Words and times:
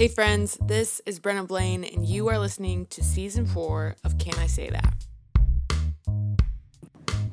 Hey, 0.00 0.08
friends, 0.08 0.56
this 0.62 1.02
is 1.04 1.20
Brenna 1.20 1.46
Blain, 1.46 1.84
and 1.84 2.06
you 2.06 2.28
are 2.28 2.38
listening 2.38 2.86
to 2.86 3.04
season 3.04 3.44
four 3.44 3.96
of 4.02 4.16
Can 4.16 4.32
I 4.38 4.46
Say 4.46 4.70
That? 4.70 4.94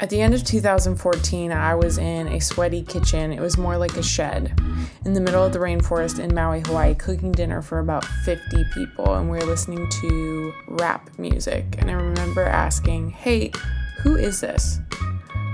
At 0.01 0.09
the 0.09 0.19
end 0.19 0.33
of 0.33 0.43
2014, 0.43 1.53
I 1.53 1.75
was 1.75 1.97
in 1.97 2.27
a 2.27 2.41
sweaty 2.41 2.83
kitchen. 2.83 3.31
It 3.31 3.39
was 3.39 3.57
more 3.57 3.77
like 3.77 3.95
a 3.95 4.03
shed 4.03 4.59
in 5.05 5.13
the 5.13 5.21
middle 5.21 5.45
of 5.45 5.53
the 5.53 5.59
rainforest 5.59 6.19
in 6.19 6.35
Maui, 6.35 6.59
Hawaii, 6.59 6.93
cooking 6.93 7.31
dinner 7.31 7.61
for 7.61 7.79
about 7.79 8.03
50 8.03 8.65
people. 8.73 9.15
And 9.15 9.31
we 9.31 9.37
were 9.37 9.45
listening 9.45 9.87
to 10.01 10.53
rap 10.67 11.09
music. 11.17 11.75
And 11.77 11.89
I 11.89 11.93
remember 11.93 12.43
asking, 12.43 13.11
Hey, 13.11 13.53
who 13.99 14.17
is 14.17 14.41
this? 14.41 14.81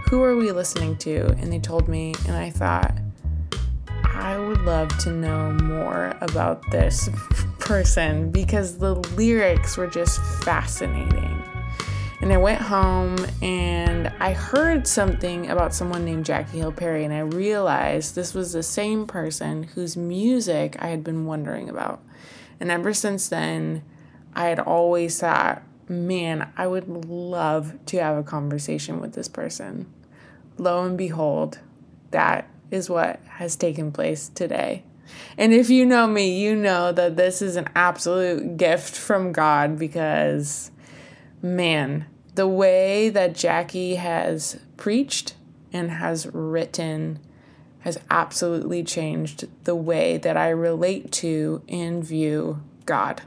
Who 0.09 0.23
are 0.23 0.35
we 0.35 0.51
listening 0.51 0.97
to? 0.97 1.27
And 1.37 1.53
they 1.53 1.59
told 1.59 1.87
me, 1.87 2.15
and 2.25 2.35
I 2.35 2.49
thought, 2.49 2.97
I 4.15 4.37
would 4.37 4.61
love 4.61 4.95
to 4.99 5.11
know 5.11 5.51
more 5.63 6.15
about 6.21 6.69
this 6.71 7.09
person 7.59 8.31
because 8.31 8.77
the 8.77 8.95
lyrics 9.15 9.75
were 9.77 9.87
just 9.87 10.21
fascinating. 10.43 11.43
And 12.21 12.31
I 12.31 12.37
went 12.37 12.61
home 12.61 13.17
and 13.41 14.07
I 14.19 14.31
heard 14.33 14.87
something 14.87 15.49
about 15.49 15.73
someone 15.73 16.05
named 16.05 16.25
Jackie 16.25 16.59
Hill 16.59 16.71
Perry, 16.71 17.03
and 17.03 17.13
I 17.13 17.19
realized 17.19 18.15
this 18.15 18.33
was 18.33 18.53
the 18.53 18.63
same 18.63 19.07
person 19.07 19.63
whose 19.63 19.97
music 19.97 20.77
I 20.79 20.87
had 20.87 21.03
been 21.03 21.25
wondering 21.25 21.67
about. 21.67 22.01
And 22.59 22.71
ever 22.71 22.93
since 22.93 23.27
then, 23.27 23.83
I 24.33 24.45
had 24.45 24.59
always 24.59 25.19
thought, 25.19 25.63
man, 25.89 26.49
I 26.55 26.67
would 26.67 26.87
love 26.87 27.77
to 27.87 27.97
have 27.97 28.17
a 28.17 28.23
conversation 28.23 29.01
with 29.01 29.13
this 29.13 29.27
person. 29.27 29.91
Lo 30.57 30.85
and 30.85 30.97
behold, 30.97 31.59
that 32.11 32.47
is 32.73 32.89
what 32.89 33.19
has 33.37 33.55
taken 33.55 33.91
place 33.91 34.29
today. 34.29 34.83
And 35.37 35.53
if 35.53 35.69
you 35.69 35.85
know 35.85 36.07
me, 36.07 36.39
you 36.39 36.55
know 36.55 36.91
that 36.91 37.15
this 37.15 37.41
is 37.41 37.55
an 37.55 37.69
absolute 37.75 38.57
gift 38.57 38.95
from 38.95 39.31
God 39.31 39.77
because, 39.77 40.71
man, 41.41 42.05
the 42.33 42.47
way 42.47 43.09
that 43.09 43.35
Jackie 43.35 43.95
has 43.95 44.59
preached 44.75 45.35
and 45.71 45.91
has 45.91 46.27
written 46.33 47.19
has 47.81 47.99
absolutely 48.09 48.83
changed 48.83 49.47
the 49.65 49.75
way 49.75 50.17
that 50.17 50.37
I 50.37 50.49
relate 50.49 51.11
to 51.13 51.61
and 51.67 52.03
view 52.03 52.63
God. 52.85 53.21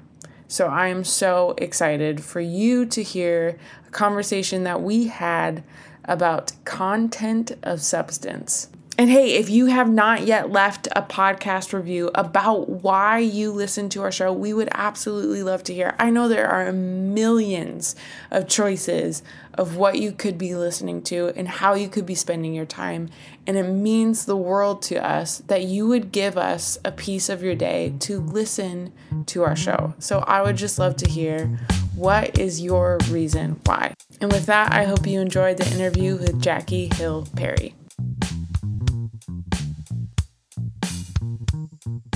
So 0.48 0.66
I 0.66 0.88
am 0.88 1.04
so 1.04 1.54
excited 1.58 2.22
for 2.22 2.40
you 2.40 2.86
to 2.86 3.02
hear 3.02 3.58
a 3.86 3.90
conversation 3.90 4.64
that 4.64 4.80
we 4.80 5.08
had 5.08 5.62
about 6.04 6.52
content 6.64 7.52
of 7.62 7.82
substance. 7.82 8.68
And 8.98 9.10
hey, 9.10 9.32
if 9.32 9.50
you 9.50 9.66
have 9.66 9.90
not 9.90 10.22
yet 10.22 10.50
left 10.50 10.88
a 10.96 11.02
podcast 11.02 11.74
review 11.74 12.10
about 12.14 12.66
why 12.66 13.18
you 13.18 13.52
listen 13.52 13.90
to 13.90 14.00
our 14.00 14.10
show, 14.10 14.32
we 14.32 14.54
would 14.54 14.70
absolutely 14.72 15.42
love 15.42 15.62
to 15.64 15.74
hear. 15.74 15.94
I 15.98 16.08
know 16.08 16.28
there 16.28 16.48
are 16.48 16.72
millions 16.72 17.94
of 18.30 18.48
choices 18.48 19.22
of 19.52 19.76
what 19.76 19.98
you 19.98 20.12
could 20.12 20.38
be 20.38 20.54
listening 20.54 21.02
to 21.02 21.28
and 21.36 21.46
how 21.46 21.74
you 21.74 21.90
could 21.90 22.06
be 22.06 22.14
spending 22.14 22.54
your 22.54 22.64
time. 22.64 23.10
And 23.46 23.58
it 23.58 23.64
means 23.64 24.24
the 24.24 24.36
world 24.36 24.80
to 24.82 25.04
us 25.04 25.42
that 25.46 25.64
you 25.64 25.86
would 25.88 26.10
give 26.10 26.38
us 26.38 26.78
a 26.82 26.90
piece 26.90 27.28
of 27.28 27.42
your 27.42 27.54
day 27.54 27.92
to 28.00 28.18
listen 28.18 28.94
to 29.26 29.42
our 29.42 29.56
show. 29.56 29.92
So 29.98 30.20
I 30.20 30.40
would 30.40 30.56
just 30.56 30.78
love 30.78 30.96
to 30.96 31.10
hear 31.10 31.58
what 31.94 32.38
is 32.38 32.62
your 32.62 32.96
reason 33.10 33.60
why. 33.66 33.92
And 34.22 34.32
with 34.32 34.46
that, 34.46 34.72
I 34.72 34.84
hope 34.84 35.06
you 35.06 35.20
enjoyed 35.20 35.58
the 35.58 35.70
interview 35.74 36.16
with 36.16 36.40
Jackie 36.40 36.88
Hill 36.94 37.28
Perry. 37.36 37.74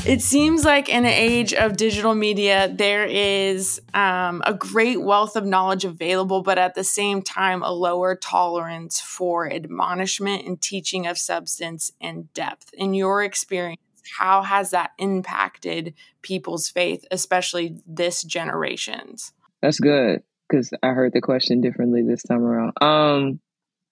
It 0.07 0.23
seems 0.23 0.65
like 0.65 0.89
in 0.89 1.05
an 1.05 1.13
age 1.13 1.53
of 1.53 1.77
digital 1.77 2.15
media, 2.15 2.73
there 2.73 3.05
is 3.05 3.83
um, 3.93 4.43
a 4.47 4.55
great 4.55 5.03
wealth 5.03 5.37
of 5.37 5.45
knowledge 5.45 5.85
available, 5.85 6.43
but 6.43 6.57
at 6.57 6.75
the 6.75 6.83
same 6.83 7.21
time, 7.21 7.63
a 7.63 7.71
lower 7.71 8.17
tolerance 8.17 8.99
for 8.99 9.53
admonishment 9.53 10.47
and 10.47 10.61
teaching 10.61 11.07
of 11.07 11.19
substance 11.19 11.93
and 12.01 12.33
depth. 12.33 12.73
In 12.73 12.95
your 12.95 13.23
experience, 13.23 13.81
how 14.19 14.43
has 14.43 14.71
that 14.71 14.93
impacted 14.99 15.95
people's 16.23 16.71
faith, 16.71 17.05
especially 17.11 17.81
this 17.87 18.23
generation's? 18.23 19.33
That's 19.61 19.81
good 19.81 20.23
because 20.49 20.71
I 20.83 20.89
heard 20.89 21.13
the 21.13 21.21
question 21.21 21.61
differently 21.61 22.03
this 22.03 22.23
time 22.23 22.43
around. 22.43 22.73
Um, 22.81 23.41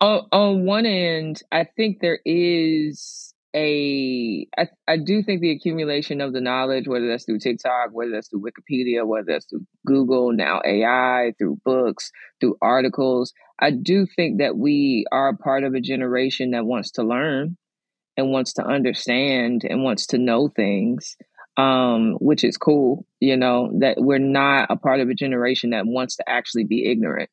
on, 0.00 0.26
on 0.32 0.64
one 0.64 0.86
end, 0.86 1.42
I 1.52 1.64
think 1.64 2.00
there 2.00 2.18
is 2.24 3.27
a 3.58 4.46
I, 4.56 4.68
I 4.86 4.96
do 4.98 5.22
think 5.22 5.40
the 5.40 5.50
accumulation 5.50 6.20
of 6.20 6.32
the 6.32 6.40
knowledge, 6.40 6.86
whether 6.86 7.08
that's 7.08 7.24
through 7.24 7.40
TikTok, 7.40 7.90
whether 7.92 8.12
that's 8.12 8.28
through 8.28 8.42
Wikipedia, 8.42 9.04
whether 9.04 9.26
that's 9.26 9.46
through 9.46 9.66
Google, 9.84 10.32
now 10.32 10.60
AI, 10.64 11.32
through 11.38 11.58
books, 11.64 12.12
through 12.40 12.56
articles, 12.62 13.32
I 13.58 13.72
do 13.72 14.06
think 14.06 14.38
that 14.38 14.56
we 14.56 15.06
are 15.10 15.30
a 15.30 15.36
part 15.36 15.64
of 15.64 15.74
a 15.74 15.80
generation 15.80 16.52
that 16.52 16.64
wants 16.64 16.92
to 16.92 17.02
learn 17.02 17.56
and 18.16 18.30
wants 18.30 18.54
to 18.54 18.64
understand 18.64 19.62
and 19.68 19.82
wants 19.82 20.06
to 20.08 20.18
know 20.18 20.48
things. 20.48 21.16
Um, 21.56 22.12
which 22.20 22.44
is 22.44 22.56
cool, 22.56 23.04
you 23.18 23.36
know, 23.36 23.72
that 23.80 23.96
we're 23.98 24.20
not 24.20 24.70
a 24.70 24.76
part 24.76 25.00
of 25.00 25.08
a 25.08 25.14
generation 25.14 25.70
that 25.70 25.86
wants 25.88 26.14
to 26.18 26.30
actually 26.30 26.62
be 26.62 26.88
ignorant. 26.88 27.30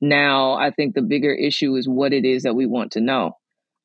Now, 0.00 0.52
I 0.52 0.70
think 0.70 0.94
the 0.94 1.02
bigger 1.02 1.34
issue 1.34 1.74
is 1.74 1.88
what 1.88 2.12
it 2.12 2.24
is 2.24 2.44
that 2.44 2.54
we 2.54 2.66
want 2.66 2.92
to 2.92 3.00
know 3.00 3.32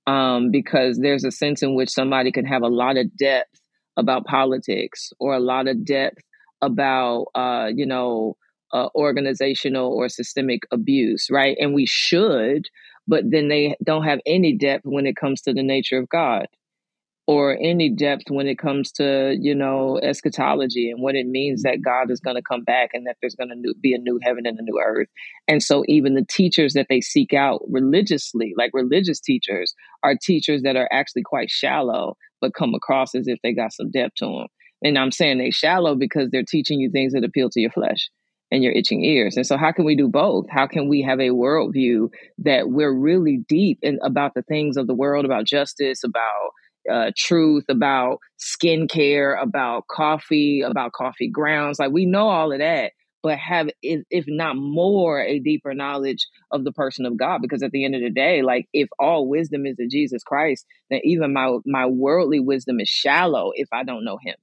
um, 0.09 0.49
because 0.49 0.97
there's 0.97 1.23
a 1.23 1.29
sense 1.29 1.61
in 1.61 1.75
which 1.75 1.91
somebody 1.91 2.31
can 2.31 2.45
have 2.45 2.63
a 2.63 2.67
lot 2.67 2.97
of 2.97 3.15
depth 3.15 3.61
about 3.95 4.25
politics 4.25 5.11
or 5.19 5.35
a 5.35 5.39
lot 5.39 5.67
of 5.67 5.85
depth 5.85 6.17
about, 6.63 7.27
uh, 7.35 7.69
you 7.73 7.85
know, 7.85 8.35
uh, 8.73 8.87
organizational 8.95 9.93
or 9.93 10.09
systemic 10.09 10.61
abuse, 10.71 11.27
right? 11.29 11.55
And 11.59 11.75
we 11.75 11.85
should, 11.85 12.65
but 13.07 13.23
then 13.29 13.49
they 13.49 13.75
don't 13.83 14.03
have 14.03 14.19
any 14.25 14.57
depth 14.57 14.83
when 14.83 15.05
it 15.05 15.15
comes 15.15 15.41
to 15.43 15.53
the 15.53 15.61
nature 15.61 15.99
of 15.99 16.09
God 16.09 16.47
or 17.29 17.55
any 17.61 17.91
depth 17.91 18.23
when 18.29 18.47
it 18.47 18.57
comes 18.57 18.91
to 18.91 19.37
you 19.39 19.53
know 19.53 19.99
eschatology 20.01 20.89
and 20.89 20.99
what 20.99 21.13
it 21.13 21.27
means 21.27 21.61
that 21.61 21.79
god 21.79 22.09
is 22.09 22.19
going 22.19 22.35
to 22.35 22.41
come 22.41 22.63
back 22.63 22.89
and 22.91 23.05
that 23.05 23.17
there's 23.21 23.35
going 23.35 23.49
to 23.49 23.73
be 23.79 23.93
a 23.93 23.99
new 23.99 24.19
heaven 24.23 24.47
and 24.47 24.57
a 24.57 24.63
new 24.63 24.81
earth 24.83 25.07
and 25.47 25.61
so 25.61 25.83
even 25.87 26.15
the 26.15 26.25
teachers 26.25 26.73
that 26.73 26.87
they 26.89 26.99
seek 26.99 27.31
out 27.31 27.61
religiously 27.69 28.55
like 28.57 28.71
religious 28.73 29.19
teachers 29.19 29.75
are 30.01 30.15
teachers 30.19 30.63
that 30.63 30.75
are 30.75 30.89
actually 30.91 31.21
quite 31.21 31.51
shallow 31.51 32.17
but 32.41 32.55
come 32.55 32.73
across 32.73 33.13
as 33.13 33.27
if 33.27 33.37
they 33.43 33.53
got 33.53 33.71
some 33.71 33.91
depth 33.91 34.15
to 34.15 34.25
them 34.25 34.47
and 34.83 34.97
i'm 34.97 35.11
saying 35.11 35.37
they 35.37 35.51
shallow 35.51 35.93
because 35.93 36.31
they're 36.31 36.41
teaching 36.41 36.79
you 36.79 36.89
things 36.89 37.13
that 37.13 37.23
appeal 37.23 37.49
to 37.49 37.61
your 37.61 37.71
flesh 37.71 38.09
and 38.51 38.63
your 38.63 38.73
itching 38.73 39.03
ears. 39.03 39.37
And 39.37 39.45
so, 39.45 39.57
how 39.57 39.71
can 39.71 39.85
we 39.85 39.95
do 39.95 40.07
both? 40.07 40.47
How 40.49 40.65
can 40.65 40.87
we 40.87 41.03
have 41.03 41.19
a 41.19 41.29
worldview 41.29 42.09
that 42.39 42.71
we're 42.71 42.91
really 42.91 43.45
deep 43.47 43.77
in 43.83 43.99
about 44.01 44.33
the 44.33 44.41
things 44.41 44.75
of 44.75 44.87
the 44.87 44.95
world, 44.95 45.23
about 45.23 45.45
justice, 45.45 46.03
about 46.03 46.49
uh, 46.91 47.11
truth, 47.15 47.65
about 47.69 48.19
skincare, 48.39 49.41
about 49.41 49.87
coffee, 49.87 50.61
about 50.61 50.91
coffee 50.93 51.29
grounds. 51.29 51.79
Like 51.79 51.91
we 51.91 52.05
know 52.05 52.29
all 52.29 52.51
of 52.51 52.59
that, 52.59 52.93
but 53.21 53.37
have, 53.37 53.69
if, 53.81 54.03
if 54.09 54.25
not 54.27 54.55
more, 54.55 55.21
a 55.21 55.39
deeper 55.39 55.73
knowledge 55.73 56.27
of 56.51 56.63
the 56.63 56.71
person 56.71 57.05
of 57.05 57.17
God. 57.17 57.41
Because 57.41 57.63
at 57.63 57.71
the 57.71 57.85
end 57.85 57.95
of 57.95 58.01
the 58.01 58.09
day, 58.09 58.41
like 58.41 58.67
if 58.73 58.89
all 58.97 59.27
wisdom 59.27 59.65
is 59.65 59.75
in 59.79 59.89
Jesus 59.89 60.23
Christ, 60.23 60.65
then 60.89 61.01
even 61.03 61.33
my 61.33 61.57
my 61.65 61.85
worldly 61.85 62.39
wisdom 62.39 62.79
is 62.79 62.89
shallow 62.89 63.51
if 63.53 63.67
I 63.71 63.83
don't 63.83 64.05
know 64.05 64.17
Him. 64.23 64.35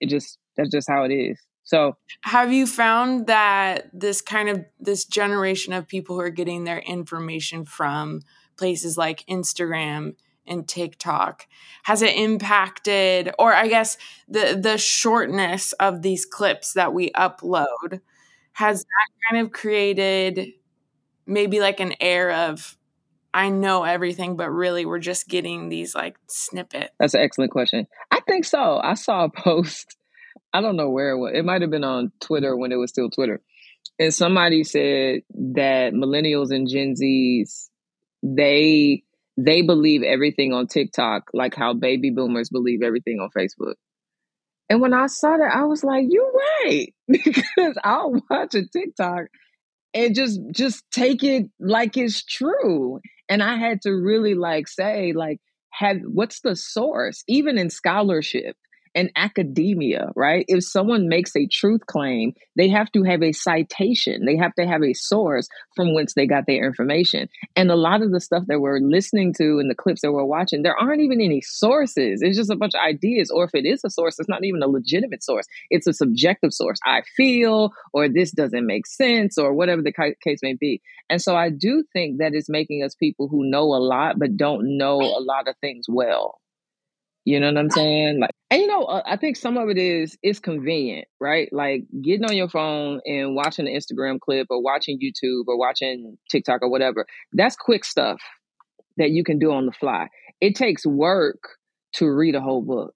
It 0.00 0.08
just 0.08 0.38
that's 0.56 0.70
just 0.70 0.88
how 0.88 1.04
it 1.04 1.12
is. 1.12 1.38
So, 1.66 1.96
have 2.22 2.52
you 2.52 2.64
found 2.64 3.26
that 3.26 3.90
this 3.92 4.20
kind 4.20 4.48
of 4.48 4.64
this 4.78 5.04
generation 5.04 5.72
of 5.72 5.88
people 5.88 6.14
who 6.14 6.22
are 6.22 6.30
getting 6.30 6.62
their 6.62 6.78
information 6.78 7.64
from 7.64 8.22
places 8.56 8.96
like 8.96 9.24
Instagram 9.26 10.14
and 10.46 10.66
TikTok? 10.66 11.46
Has 11.84 12.02
it 12.02 12.16
impacted 12.16 13.32
or 13.38 13.52
I 13.52 13.68
guess 13.68 13.98
the 14.28 14.58
the 14.60 14.78
shortness 14.78 15.72
of 15.74 16.02
these 16.02 16.26
clips 16.26 16.72
that 16.74 16.92
we 16.92 17.10
upload 17.10 18.00
has 18.52 18.82
that 18.82 19.30
kind 19.30 19.44
of 19.44 19.52
created 19.52 20.52
maybe 21.26 21.60
like 21.60 21.80
an 21.80 21.94
air 22.00 22.30
of 22.30 22.76
I 23.34 23.50
know 23.50 23.82
everything, 23.82 24.36
but 24.36 24.48
really 24.48 24.86
we're 24.86 24.98
just 24.98 25.28
getting 25.28 25.68
these 25.68 25.94
like 25.94 26.16
snippets? 26.26 26.90
That's 26.98 27.12
an 27.12 27.20
excellent 27.20 27.50
question. 27.50 27.86
I 28.10 28.20
think 28.20 28.46
so. 28.46 28.80
I 28.82 28.94
saw 28.94 29.24
a 29.24 29.30
post. 29.36 29.96
I 30.54 30.62
don't 30.62 30.76
know 30.76 30.88
where 30.88 31.10
it 31.10 31.18
was. 31.18 31.32
It 31.34 31.44
might 31.44 31.60
have 31.60 31.70
been 31.70 31.84
on 31.84 32.12
Twitter 32.20 32.56
when 32.56 32.72
it 32.72 32.76
was 32.76 32.90
still 32.90 33.10
Twitter. 33.10 33.42
And 33.98 34.14
somebody 34.14 34.64
said 34.64 35.20
that 35.54 35.92
millennials 35.92 36.50
and 36.50 36.66
Gen 36.66 36.94
Zs, 36.94 37.68
they 38.22 39.02
they 39.36 39.62
believe 39.62 40.02
everything 40.02 40.52
on 40.52 40.66
TikTok, 40.66 41.30
like 41.32 41.54
how 41.54 41.74
baby 41.74 42.10
boomers 42.10 42.48
believe 42.48 42.82
everything 42.82 43.18
on 43.20 43.30
Facebook. 43.36 43.74
And 44.68 44.80
when 44.80 44.94
I 44.94 45.06
saw 45.06 45.36
that, 45.36 45.54
I 45.54 45.64
was 45.64 45.84
like, 45.84 46.06
"You're 46.08 46.32
right," 46.64 46.88
because 47.08 47.78
I'll 47.84 48.20
watch 48.30 48.54
a 48.54 48.66
TikTok 48.66 49.26
and 49.94 50.14
just 50.14 50.40
just 50.52 50.84
take 50.92 51.22
it 51.22 51.46
like 51.60 51.96
it's 51.96 52.24
true. 52.24 53.00
And 53.28 53.42
I 53.42 53.56
had 53.56 53.82
to 53.82 53.90
really 53.90 54.34
like 54.34 54.68
say, 54.68 55.12
like, 55.12 55.38
have 55.70 55.98
what's 56.04 56.40
the 56.40 56.56
source, 56.56 57.22
even 57.28 57.58
in 57.58 57.70
scholarship 57.70 58.56
in 58.96 59.10
academia, 59.14 60.10
right? 60.16 60.46
If 60.48 60.64
someone 60.64 61.06
makes 61.06 61.36
a 61.36 61.46
truth 61.46 61.84
claim, 61.86 62.32
they 62.56 62.68
have 62.70 62.90
to 62.92 63.02
have 63.02 63.22
a 63.22 63.32
citation. 63.32 64.24
They 64.24 64.38
have 64.38 64.54
to 64.54 64.66
have 64.66 64.82
a 64.82 64.94
source 64.94 65.48
from 65.76 65.94
whence 65.94 66.14
they 66.14 66.26
got 66.26 66.44
their 66.46 66.66
information. 66.66 67.28
And 67.54 67.70
a 67.70 67.76
lot 67.76 68.00
of 68.00 68.10
the 68.10 68.20
stuff 68.20 68.44
that 68.48 68.60
we're 68.60 68.80
listening 68.80 69.34
to 69.34 69.58
and 69.58 69.70
the 69.70 69.74
clips 69.74 70.00
that 70.00 70.12
we're 70.12 70.24
watching, 70.24 70.62
there 70.62 70.76
aren't 70.76 71.02
even 71.02 71.20
any 71.20 71.42
sources. 71.42 72.22
It's 72.22 72.38
just 72.38 72.50
a 72.50 72.56
bunch 72.56 72.72
of 72.74 72.80
ideas. 72.80 73.30
Or 73.30 73.44
if 73.44 73.50
it 73.54 73.66
is 73.66 73.82
a 73.84 73.90
source, 73.90 74.18
it's 74.18 74.30
not 74.30 74.44
even 74.44 74.62
a 74.62 74.66
legitimate 74.66 75.22
source. 75.22 75.46
It's 75.68 75.86
a 75.86 75.92
subjective 75.92 76.54
source. 76.54 76.78
I 76.86 77.02
feel, 77.16 77.72
or 77.92 78.08
this 78.08 78.32
doesn't 78.32 78.66
make 78.66 78.86
sense, 78.86 79.36
or 79.36 79.52
whatever 79.52 79.82
the 79.82 79.92
case 79.92 80.38
may 80.42 80.54
be. 80.54 80.80
And 81.10 81.20
so 81.20 81.36
I 81.36 81.50
do 81.50 81.84
think 81.92 82.18
that 82.18 82.34
is 82.34 82.48
making 82.48 82.82
us 82.82 82.94
people 82.94 83.28
who 83.28 83.50
know 83.50 83.74
a 83.74 83.76
lot, 83.76 84.18
but 84.18 84.38
don't 84.38 84.78
know 84.78 85.02
a 85.02 85.20
lot 85.20 85.48
of 85.48 85.54
things 85.60 85.84
well. 85.86 86.40
You 87.26 87.40
know 87.40 87.48
what 87.48 87.58
I'm 87.58 87.70
saying? 87.70 88.20
Like, 88.20 88.30
and 88.52 88.60
you 88.60 88.68
know, 88.68 88.84
uh, 88.84 89.02
I 89.04 89.16
think 89.16 89.36
some 89.36 89.58
of 89.58 89.68
it 89.68 89.76
is 89.76 90.16
it's 90.22 90.38
convenient, 90.38 91.08
right? 91.20 91.52
Like 91.52 91.82
getting 92.00 92.24
on 92.24 92.36
your 92.36 92.48
phone 92.48 93.00
and 93.04 93.34
watching 93.34 93.66
an 93.66 93.74
Instagram 93.74 94.20
clip 94.20 94.46
or 94.48 94.62
watching 94.62 95.00
YouTube 95.00 95.42
or 95.48 95.58
watching 95.58 96.18
TikTok 96.30 96.62
or 96.62 96.70
whatever. 96.70 97.04
That's 97.32 97.56
quick 97.56 97.84
stuff 97.84 98.20
that 98.96 99.10
you 99.10 99.24
can 99.24 99.40
do 99.40 99.50
on 99.50 99.66
the 99.66 99.72
fly. 99.72 100.06
It 100.40 100.54
takes 100.54 100.86
work 100.86 101.42
to 101.94 102.08
read 102.08 102.36
a 102.36 102.40
whole 102.40 102.62
book. 102.62 102.94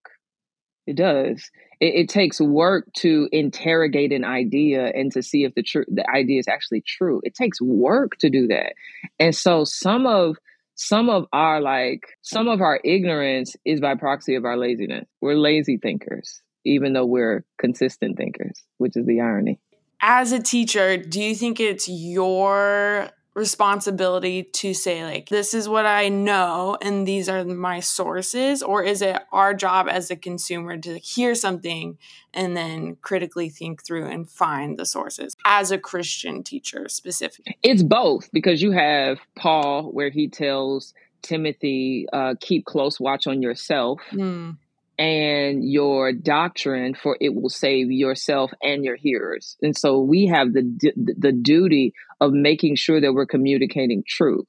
It 0.86 0.96
does. 0.96 1.50
It, 1.80 1.94
it 1.96 2.08
takes 2.08 2.40
work 2.40 2.86
to 2.98 3.28
interrogate 3.32 4.12
an 4.12 4.24
idea 4.24 4.92
and 4.94 5.10
to 5.10 5.24
see 5.24 5.42
if 5.42 5.56
the 5.56 5.64
tr- 5.64 5.88
the 5.88 6.08
idea 6.08 6.38
is 6.38 6.46
actually 6.46 6.84
true. 6.86 7.20
It 7.24 7.34
takes 7.34 7.60
work 7.60 8.12
to 8.20 8.30
do 8.30 8.46
that. 8.46 8.74
And 9.18 9.34
so 9.34 9.64
some 9.64 10.06
of 10.06 10.36
some 10.80 11.10
of 11.10 11.26
our 11.34 11.60
like 11.60 12.00
some 12.22 12.48
of 12.48 12.62
our 12.62 12.80
ignorance 12.82 13.54
is 13.66 13.80
by 13.80 13.94
proxy 13.94 14.34
of 14.34 14.46
our 14.46 14.56
laziness. 14.56 15.06
We're 15.20 15.34
lazy 15.34 15.76
thinkers, 15.76 16.40
even 16.64 16.94
though 16.94 17.04
we're 17.04 17.44
consistent 17.58 18.16
thinkers, 18.16 18.64
which 18.78 18.96
is 18.96 19.04
the 19.04 19.20
irony. 19.20 19.60
As 20.00 20.32
a 20.32 20.42
teacher, 20.42 20.96
do 20.96 21.22
you 21.22 21.34
think 21.34 21.60
it's 21.60 21.86
your 21.86 23.10
responsibility 23.40 24.42
to 24.42 24.74
say 24.74 25.02
like 25.02 25.30
this 25.30 25.54
is 25.54 25.66
what 25.66 25.86
i 25.86 26.10
know 26.10 26.76
and 26.82 27.08
these 27.08 27.26
are 27.26 27.42
my 27.42 27.80
sources 27.80 28.62
or 28.62 28.84
is 28.84 29.00
it 29.00 29.16
our 29.32 29.54
job 29.54 29.88
as 29.88 30.10
a 30.10 30.16
consumer 30.16 30.76
to 30.76 30.98
hear 30.98 31.34
something 31.34 31.96
and 32.34 32.54
then 32.54 32.98
critically 33.00 33.48
think 33.48 33.82
through 33.82 34.04
and 34.04 34.28
find 34.28 34.78
the 34.78 34.84
sources 34.84 35.34
as 35.46 35.70
a 35.70 35.78
christian 35.78 36.42
teacher 36.42 36.86
specifically? 36.86 37.56
It's 37.62 37.82
both 37.82 38.28
because 38.30 38.60
you 38.60 38.72
have 38.72 39.18
paul 39.36 39.84
where 39.84 40.10
he 40.10 40.28
tells 40.28 40.92
timothy 41.22 42.06
uh, 42.12 42.34
keep 42.42 42.66
close 42.66 43.00
watch 43.00 43.26
on 43.26 43.40
yourself. 43.40 44.00
Mm 44.12 44.58
and 45.00 45.64
your 45.64 46.12
doctrine 46.12 46.94
for 46.94 47.16
it 47.22 47.34
will 47.34 47.48
save 47.48 47.90
yourself 47.90 48.52
and 48.62 48.84
your 48.84 48.96
hearers. 48.96 49.56
And 49.62 49.76
so 49.76 49.98
we 49.98 50.26
have 50.26 50.52
the 50.52 50.92
the 50.94 51.32
duty 51.32 51.94
of 52.20 52.32
making 52.32 52.76
sure 52.76 53.00
that 53.00 53.14
we're 53.14 53.26
communicating 53.26 54.04
truth. 54.06 54.46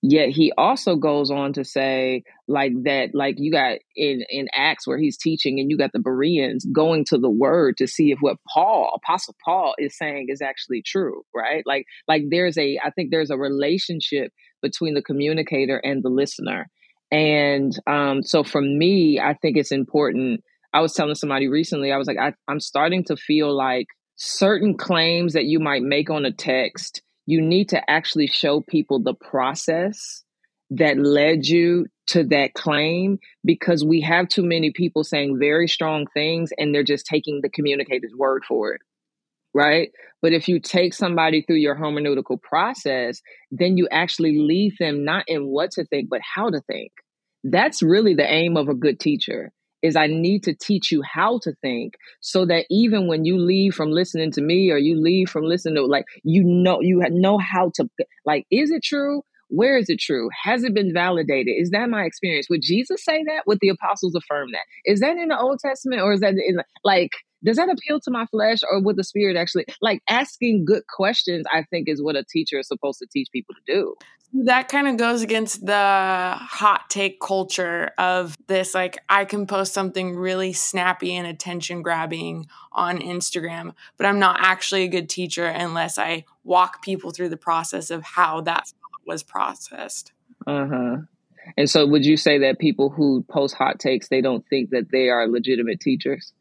Yet 0.00 0.30
he 0.30 0.52
also 0.56 0.96
goes 0.96 1.30
on 1.30 1.52
to 1.54 1.64
say 1.64 2.24
like 2.48 2.72
that 2.84 3.10
like 3.12 3.36
you 3.38 3.52
got 3.52 3.78
in 3.94 4.24
in 4.30 4.48
acts 4.54 4.86
where 4.86 4.98
he's 4.98 5.18
teaching 5.18 5.60
and 5.60 5.70
you 5.70 5.76
got 5.76 5.92
the 5.92 5.98
bereans 5.98 6.64
going 6.74 7.04
to 7.06 7.18
the 7.18 7.30
word 7.30 7.76
to 7.78 7.86
see 7.86 8.10
if 8.10 8.18
what 8.20 8.36
paul 8.52 8.90
apostle 9.02 9.34
paul 9.42 9.74
is 9.78 9.96
saying 9.96 10.26
is 10.28 10.42
actually 10.42 10.82
true 10.82 11.22
right? 11.34 11.62
Like 11.64 11.86
like 12.06 12.24
there's 12.28 12.58
a 12.58 12.78
i 12.84 12.90
think 12.90 13.10
there's 13.10 13.30
a 13.30 13.38
relationship 13.38 14.30
between 14.60 14.92
the 14.92 15.02
communicator 15.02 15.78
and 15.78 16.02
the 16.02 16.10
listener 16.10 16.68
and 17.14 17.78
um, 17.86 18.24
so 18.24 18.42
for 18.42 18.60
me, 18.60 19.20
I 19.20 19.34
think 19.34 19.56
it's 19.56 19.70
important. 19.70 20.42
I 20.72 20.80
was 20.80 20.94
telling 20.94 21.14
somebody 21.14 21.46
recently, 21.46 21.92
I 21.92 21.96
was 21.96 22.08
like, 22.08 22.18
I, 22.18 22.32
I'm 22.48 22.58
starting 22.58 23.04
to 23.04 23.16
feel 23.16 23.56
like 23.56 23.86
certain 24.16 24.76
claims 24.76 25.34
that 25.34 25.44
you 25.44 25.60
might 25.60 25.84
make 25.84 26.10
on 26.10 26.24
a 26.24 26.32
text, 26.32 27.02
you 27.26 27.40
need 27.40 27.68
to 27.68 27.88
actually 27.88 28.26
show 28.26 28.62
people 28.62 28.98
the 28.98 29.14
process 29.14 30.24
that 30.70 30.98
led 30.98 31.46
you 31.46 31.86
to 32.08 32.24
that 32.24 32.54
claim 32.54 33.20
because 33.44 33.84
we 33.84 34.00
have 34.00 34.28
too 34.28 34.44
many 34.44 34.72
people 34.72 35.04
saying 35.04 35.38
very 35.38 35.68
strong 35.68 36.06
things 36.14 36.50
and 36.58 36.74
they're 36.74 36.82
just 36.82 37.06
taking 37.06 37.42
the 37.42 37.48
communicator's 37.48 38.14
word 38.18 38.42
for 38.44 38.74
it 38.74 38.80
right? 39.54 39.90
But 40.20 40.32
if 40.32 40.48
you 40.48 40.60
take 40.60 40.92
somebody 40.92 41.42
through 41.42 41.56
your 41.56 41.76
hermeneutical 41.76 42.42
process, 42.42 43.22
then 43.50 43.76
you 43.76 43.88
actually 43.90 44.38
lead 44.38 44.74
them 44.78 45.04
not 45.04 45.24
in 45.28 45.46
what 45.46 45.70
to 45.72 45.84
think, 45.84 46.10
but 46.10 46.20
how 46.22 46.50
to 46.50 46.60
think. 46.62 46.90
That's 47.44 47.82
really 47.82 48.14
the 48.14 48.30
aim 48.30 48.56
of 48.56 48.68
a 48.68 48.74
good 48.74 48.98
teacher 48.98 49.52
is 49.82 49.96
I 49.96 50.06
need 50.06 50.42
to 50.44 50.54
teach 50.54 50.90
you 50.90 51.02
how 51.02 51.38
to 51.42 51.52
think 51.60 51.94
so 52.20 52.46
that 52.46 52.64
even 52.70 53.06
when 53.06 53.26
you 53.26 53.38
leave 53.38 53.74
from 53.74 53.90
listening 53.90 54.32
to 54.32 54.40
me 54.40 54.70
or 54.70 54.78
you 54.78 54.98
leave 54.98 55.28
from 55.28 55.44
listening 55.44 55.74
to 55.74 55.84
like 55.84 56.06
you 56.22 56.42
know 56.42 56.80
you 56.80 57.02
know 57.10 57.36
how 57.38 57.70
to 57.74 57.88
like 58.24 58.46
is 58.50 58.70
it 58.70 58.82
true 58.82 59.22
where 59.48 59.76
is 59.76 59.88
it 59.88 60.00
true? 60.00 60.30
Has 60.42 60.64
it 60.64 60.74
been 60.74 60.92
validated? 60.92 61.54
Is 61.56 61.70
that 61.70 61.88
my 61.88 62.04
experience? 62.04 62.48
Would 62.50 62.62
Jesus 62.62 63.04
say 63.04 63.22
that? 63.24 63.46
Would 63.46 63.58
the 63.60 63.68
apostles 63.68 64.14
affirm 64.14 64.48
that? 64.52 64.64
Is 64.84 65.00
that 65.00 65.16
in 65.16 65.28
the 65.28 65.38
Old 65.38 65.60
Testament 65.60 66.02
or 66.02 66.12
is 66.12 66.20
that 66.20 66.34
in 66.34 66.60
like 66.82 67.12
does 67.44 67.56
that 67.56 67.68
appeal 67.68 68.00
to 68.00 68.10
my 68.10 68.26
flesh 68.26 68.60
or 68.70 68.80
would 68.80 68.96
the 68.96 69.04
spirit 69.04 69.36
actually 69.36 69.64
like 69.80 70.02
asking 70.08 70.64
good 70.64 70.82
questions 70.86 71.44
i 71.52 71.62
think 71.70 71.88
is 71.88 72.02
what 72.02 72.16
a 72.16 72.24
teacher 72.24 72.58
is 72.58 72.68
supposed 72.68 72.98
to 72.98 73.06
teach 73.06 73.28
people 73.32 73.54
to 73.54 73.72
do. 73.72 73.94
That 74.36 74.66
kind 74.68 74.88
of 74.88 74.96
goes 74.96 75.22
against 75.22 75.64
the 75.64 76.34
hot 76.36 76.90
take 76.90 77.20
culture 77.20 77.92
of 77.98 78.36
this 78.48 78.74
like 78.74 78.98
i 79.08 79.24
can 79.24 79.46
post 79.46 79.72
something 79.72 80.16
really 80.16 80.52
snappy 80.52 81.14
and 81.14 81.26
attention 81.26 81.82
grabbing 81.82 82.48
on 82.72 82.98
instagram 82.98 83.74
but 83.96 84.06
i'm 84.06 84.18
not 84.18 84.38
actually 84.40 84.82
a 84.82 84.88
good 84.88 85.08
teacher 85.08 85.46
unless 85.46 85.98
i 85.98 86.24
walk 86.42 86.82
people 86.82 87.12
through 87.12 87.28
the 87.28 87.36
process 87.36 87.90
of 87.90 88.02
how 88.02 88.40
that 88.40 88.66
was 89.06 89.22
processed. 89.22 90.12
Uh-huh. 90.46 90.96
And 91.56 91.68
so 91.68 91.86
would 91.86 92.04
you 92.04 92.16
say 92.16 92.38
that 92.38 92.58
people 92.58 92.88
who 92.90 93.24
post 93.28 93.54
hot 93.54 93.78
takes 93.78 94.08
they 94.08 94.20
don't 94.20 94.46
think 94.48 94.70
that 94.70 94.90
they 94.90 95.10
are 95.10 95.28
legitimate 95.28 95.80
teachers 95.80 96.32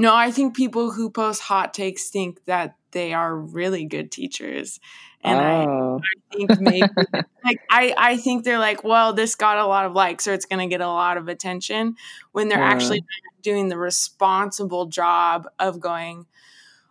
no, 0.00 0.14
I 0.14 0.30
think 0.30 0.56
people 0.56 0.90
who 0.90 1.10
post 1.10 1.42
hot 1.42 1.74
takes 1.74 2.08
think 2.08 2.44
that 2.46 2.76
they 2.92 3.12
are 3.12 3.36
really 3.36 3.84
good 3.84 4.10
teachers. 4.10 4.80
And 5.22 5.38
oh. 5.38 6.00
I, 6.02 6.34
I, 6.34 6.36
think 6.36 6.60
maybe 6.60 6.88
like 7.44 7.60
I, 7.70 7.94
I 7.96 8.16
think 8.16 8.44
they're 8.44 8.58
like, 8.58 8.82
well, 8.82 9.12
this 9.12 9.34
got 9.34 9.58
a 9.58 9.66
lot 9.66 9.84
of 9.84 9.92
likes 9.92 10.26
or 10.26 10.32
it's 10.32 10.46
gonna 10.46 10.66
get 10.66 10.80
a 10.80 10.86
lot 10.86 11.18
of 11.18 11.28
attention 11.28 11.96
when 12.32 12.48
they're 12.48 12.58
yeah. 12.58 12.70
actually 12.70 13.04
doing 13.42 13.68
the 13.68 13.76
responsible 13.76 14.86
job 14.86 15.46
of 15.58 15.80
going, 15.80 16.26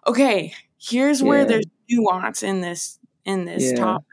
okay, 0.05 0.53
here's 0.77 1.21
yeah. 1.21 1.27
where 1.27 1.45
there's 1.45 1.65
nuance 1.89 2.43
in 2.43 2.61
this 2.61 2.99
in 3.25 3.45
this 3.45 3.71
yeah. 3.71 3.75
topic. 3.75 4.05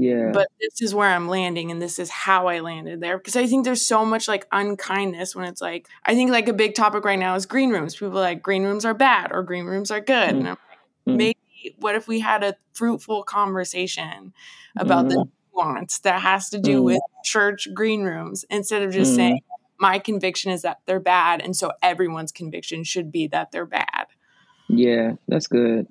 Yeah. 0.00 0.30
But 0.32 0.48
this 0.60 0.80
is 0.80 0.94
where 0.94 1.10
I'm 1.10 1.28
landing 1.28 1.70
and 1.70 1.80
this 1.80 1.98
is 1.98 2.08
how 2.08 2.46
I 2.46 2.60
landed 2.60 3.00
there. 3.00 3.18
Because 3.18 3.36
I 3.36 3.46
think 3.46 3.64
there's 3.64 3.84
so 3.84 4.04
much 4.04 4.28
like 4.28 4.46
unkindness 4.50 5.36
when 5.36 5.46
it's 5.46 5.60
like, 5.60 5.88
I 6.04 6.14
think 6.14 6.30
like 6.30 6.48
a 6.48 6.54
big 6.54 6.74
topic 6.74 7.04
right 7.04 7.18
now 7.18 7.34
is 7.34 7.44
green 7.44 7.70
rooms. 7.70 7.94
People 7.94 8.10
like 8.10 8.42
green 8.42 8.62
rooms 8.62 8.84
are 8.84 8.94
bad 8.94 9.30
or 9.30 9.42
green 9.42 9.66
rooms 9.66 9.90
are 9.90 10.00
good. 10.00 10.30
Mm. 10.30 10.38
And 10.38 10.48
I'm 10.48 10.56
like, 10.68 10.78
mm. 11.06 11.16
maybe 11.16 11.38
what 11.78 11.94
if 11.94 12.08
we 12.08 12.20
had 12.20 12.42
a 12.42 12.56
fruitful 12.72 13.24
conversation 13.24 14.32
about 14.76 15.06
mm. 15.06 15.08
the 15.10 15.16
mm-hmm. 15.16 15.58
nuance 15.58 15.98
that 16.00 16.22
has 16.22 16.48
to 16.50 16.58
do 16.58 16.80
mm. 16.80 16.84
with 16.84 17.00
church 17.24 17.68
green 17.74 18.02
rooms 18.02 18.46
instead 18.48 18.82
of 18.82 18.92
just 18.92 19.14
saying, 19.14 19.34
mm-hmm. 19.36 19.74
my 19.78 19.98
conviction 19.98 20.50
is 20.50 20.62
that 20.62 20.78
they're 20.86 20.98
bad. 20.98 21.42
And 21.42 21.54
so 21.54 21.72
everyone's 21.82 22.32
conviction 22.32 22.84
should 22.84 23.12
be 23.12 23.26
that 23.26 23.52
they're 23.52 23.66
bad. 23.66 24.06
Yeah, 24.68 25.14
that's 25.28 25.46
good. 25.46 25.88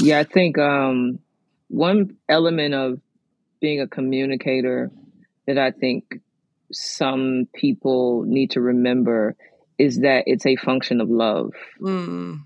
Yeah, 0.00 0.18
I 0.18 0.24
think 0.24 0.58
um, 0.58 1.20
one 1.68 2.16
element 2.28 2.74
of 2.74 3.00
being 3.60 3.80
a 3.80 3.88
communicator 3.88 4.90
that 5.46 5.58
I 5.58 5.70
think 5.70 6.04
some 6.72 7.48
people 7.54 8.24
need 8.26 8.52
to 8.52 8.60
remember 8.60 9.36
is 9.78 10.00
that 10.00 10.24
it's 10.26 10.46
a 10.46 10.56
function 10.56 11.00
of 11.00 11.08
love. 11.08 11.52
Mm. 11.80 12.40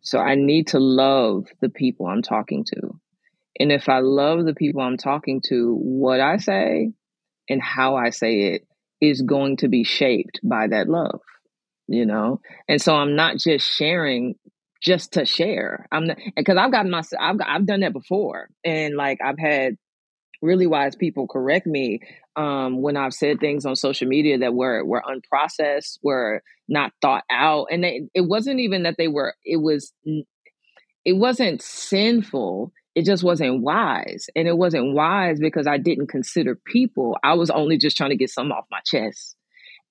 So 0.00 0.18
I 0.18 0.34
need 0.34 0.68
to 0.68 0.78
love 0.78 1.46
the 1.60 1.68
people 1.68 2.06
I'm 2.06 2.22
talking 2.22 2.64
to. 2.64 3.00
And 3.58 3.72
if 3.72 3.88
I 3.88 4.00
love 4.00 4.44
the 4.44 4.54
people 4.54 4.82
I'm 4.82 4.98
talking 4.98 5.40
to, 5.48 5.74
what 5.74 6.20
I 6.20 6.36
say 6.36 6.92
and 7.48 7.62
how 7.62 7.96
I 7.96 8.10
say 8.10 8.54
it 8.54 8.66
is 9.00 9.22
going 9.22 9.58
to 9.58 9.68
be 9.68 9.84
shaped 9.84 10.40
by 10.42 10.66
that 10.68 10.88
love, 10.88 11.20
you 11.86 12.04
know? 12.04 12.40
And 12.68 12.80
so 12.80 12.94
I'm 12.94 13.16
not 13.16 13.38
just 13.38 13.66
sharing 13.66 14.34
just 14.82 15.14
to 15.14 15.24
share. 15.24 15.86
I'm 15.90 16.08
because 16.36 16.56
I've 16.56 16.70
gotten 16.72 16.90
my 16.90 17.02
I've 17.18 17.36
I've 17.44 17.66
done 17.66 17.80
that 17.80 17.92
before, 17.92 18.48
and 18.64 18.94
like 18.94 19.18
I've 19.24 19.38
had 19.38 19.76
really 20.42 20.66
wise 20.66 20.96
people 20.96 21.26
correct 21.26 21.66
me 21.66 22.00
um, 22.36 22.82
when 22.82 22.96
I've 22.96 23.14
said 23.14 23.40
things 23.40 23.64
on 23.64 23.76
social 23.76 24.08
media 24.08 24.38
that 24.38 24.54
were 24.54 24.84
were 24.84 25.02
unprocessed, 25.02 25.98
were 26.02 26.42
not 26.68 26.92
thought 27.00 27.24
out, 27.30 27.68
and 27.70 27.84
they, 27.84 28.02
it 28.14 28.22
wasn't 28.22 28.60
even 28.60 28.84
that 28.84 28.96
they 28.98 29.08
were. 29.08 29.34
It 29.44 29.56
was 29.56 29.92
it 31.04 31.16
wasn't 31.16 31.62
sinful. 31.62 32.72
It 32.94 33.04
just 33.04 33.22
wasn't 33.22 33.62
wise, 33.62 34.26
and 34.34 34.48
it 34.48 34.56
wasn't 34.56 34.94
wise 34.94 35.38
because 35.38 35.66
I 35.66 35.78
didn't 35.78 36.08
consider 36.08 36.58
people. 36.66 37.16
I 37.22 37.34
was 37.34 37.50
only 37.50 37.78
just 37.78 37.96
trying 37.96 38.10
to 38.10 38.16
get 38.16 38.30
something 38.30 38.52
off 38.52 38.66
my 38.70 38.80
chest. 38.84 39.36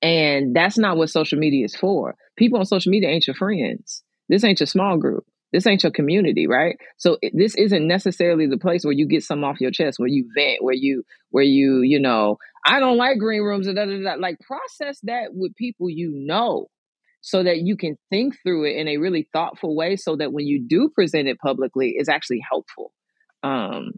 And 0.01 0.55
that's 0.55 0.77
not 0.77 0.97
what 0.97 1.09
social 1.09 1.39
media 1.39 1.65
is 1.65 1.75
for. 1.75 2.15
People 2.35 2.59
on 2.59 2.65
social 2.65 2.91
media 2.91 3.09
ain't 3.09 3.27
your 3.27 3.35
friends. 3.35 4.03
This 4.27 4.43
ain't 4.43 4.59
your 4.59 4.67
small 4.67 4.97
group. 4.97 5.25
This 5.55 5.65
ain't 5.65 5.83
your 5.83 5.91
community, 5.93 6.47
right? 6.47 6.75
So 6.97 7.17
this 7.31 7.55
isn't 7.55 7.87
necessarily 7.87 8.45
the 8.45 8.57
place 8.57 8.83
where 8.83 8.91
you 8.91 9.07
get 9.07 9.23
some 9.23 9.45
off 9.45 9.61
your 9.61 9.71
chest, 9.71 9.99
where 9.99 10.09
you 10.09 10.27
vent, 10.35 10.61
where 10.61 10.75
you, 10.75 11.03
where 11.29 11.45
you, 11.45 11.79
you 11.81 11.97
know, 11.97 12.39
I 12.65 12.81
don't 12.81 12.97
like 12.97 13.19
green 13.19 13.41
rooms, 13.41 13.65
and 13.65 13.77
da, 13.77 13.85
da, 13.85 14.03
da. 14.03 14.15
like 14.15 14.37
process 14.41 14.99
that 15.03 15.29
with 15.31 15.55
people 15.55 15.89
you 15.89 16.11
know, 16.13 16.67
so 17.21 17.41
that 17.41 17.59
you 17.59 17.77
can 17.77 17.97
think 18.09 18.35
through 18.43 18.65
it 18.65 18.75
in 18.75 18.89
a 18.89 18.97
really 18.97 19.29
thoughtful 19.31 19.77
way, 19.77 19.95
so 19.95 20.17
that 20.17 20.33
when 20.33 20.45
you 20.45 20.61
do 20.61 20.89
present 20.89 21.29
it 21.29 21.39
publicly, 21.39 21.93
it's 21.95 22.09
actually 22.09 22.41
helpful. 22.45 22.91
Um, 23.41 23.93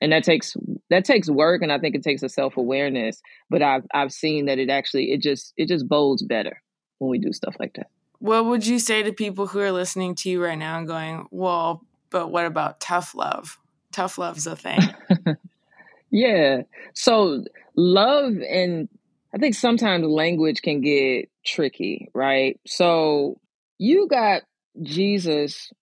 and 0.00 0.12
that 0.12 0.22
takes 0.22 0.56
that 0.90 1.04
takes 1.04 1.28
work, 1.28 1.60
and 1.60 1.72
I 1.72 1.80
think 1.80 1.96
it 1.96 2.04
takes 2.04 2.22
a 2.22 2.28
self 2.28 2.56
awareness. 2.56 3.20
But 3.48 3.62
I've 3.62 3.84
I've 3.92 4.12
seen 4.12 4.46
that 4.46 4.60
it 4.60 4.70
actually 4.70 5.10
it 5.10 5.22
just 5.22 5.54
it 5.56 5.66
just 5.66 5.88
bodes 5.88 6.22
better 6.22 6.62
when 6.98 7.10
we 7.10 7.18
do 7.18 7.32
stuff 7.32 7.56
like 7.58 7.72
that. 7.74 7.88
What 8.20 8.46
would 8.46 8.66
you 8.66 8.78
say 8.78 9.02
to 9.02 9.12
people 9.12 9.46
who 9.46 9.60
are 9.60 9.72
listening 9.72 10.14
to 10.16 10.30
you 10.30 10.42
right 10.42 10.58
now 10.58 10.78
and 10.78 10.86
going, 10.86 11.26
well, 11.30 11.84
but 12.10 12.30
what 12.30 12.46
about 12.46 12.80
tough 12.80 13.14
love? 13.14 13.58
Tough 13.92 14.18
love's 14.18 14.46
a 14.46 14.56
thing. 14.56 14.80
yeah. 16.10 16.62
So 16.94 17.44
love 17.76 18.34
and 18.48 18.88
I 19.34 19.38
think 19.38 19.54
sometimes 19.54 20.04
language 20.06 20.60
can 20.62 20.80
get 20.80 21.30
tricky, 21.44 22.08
right? 22.14 22.58
So 22.66 23.40
you 23.78 24.08
got 24.08 24.42
Jesus 24.82 25.72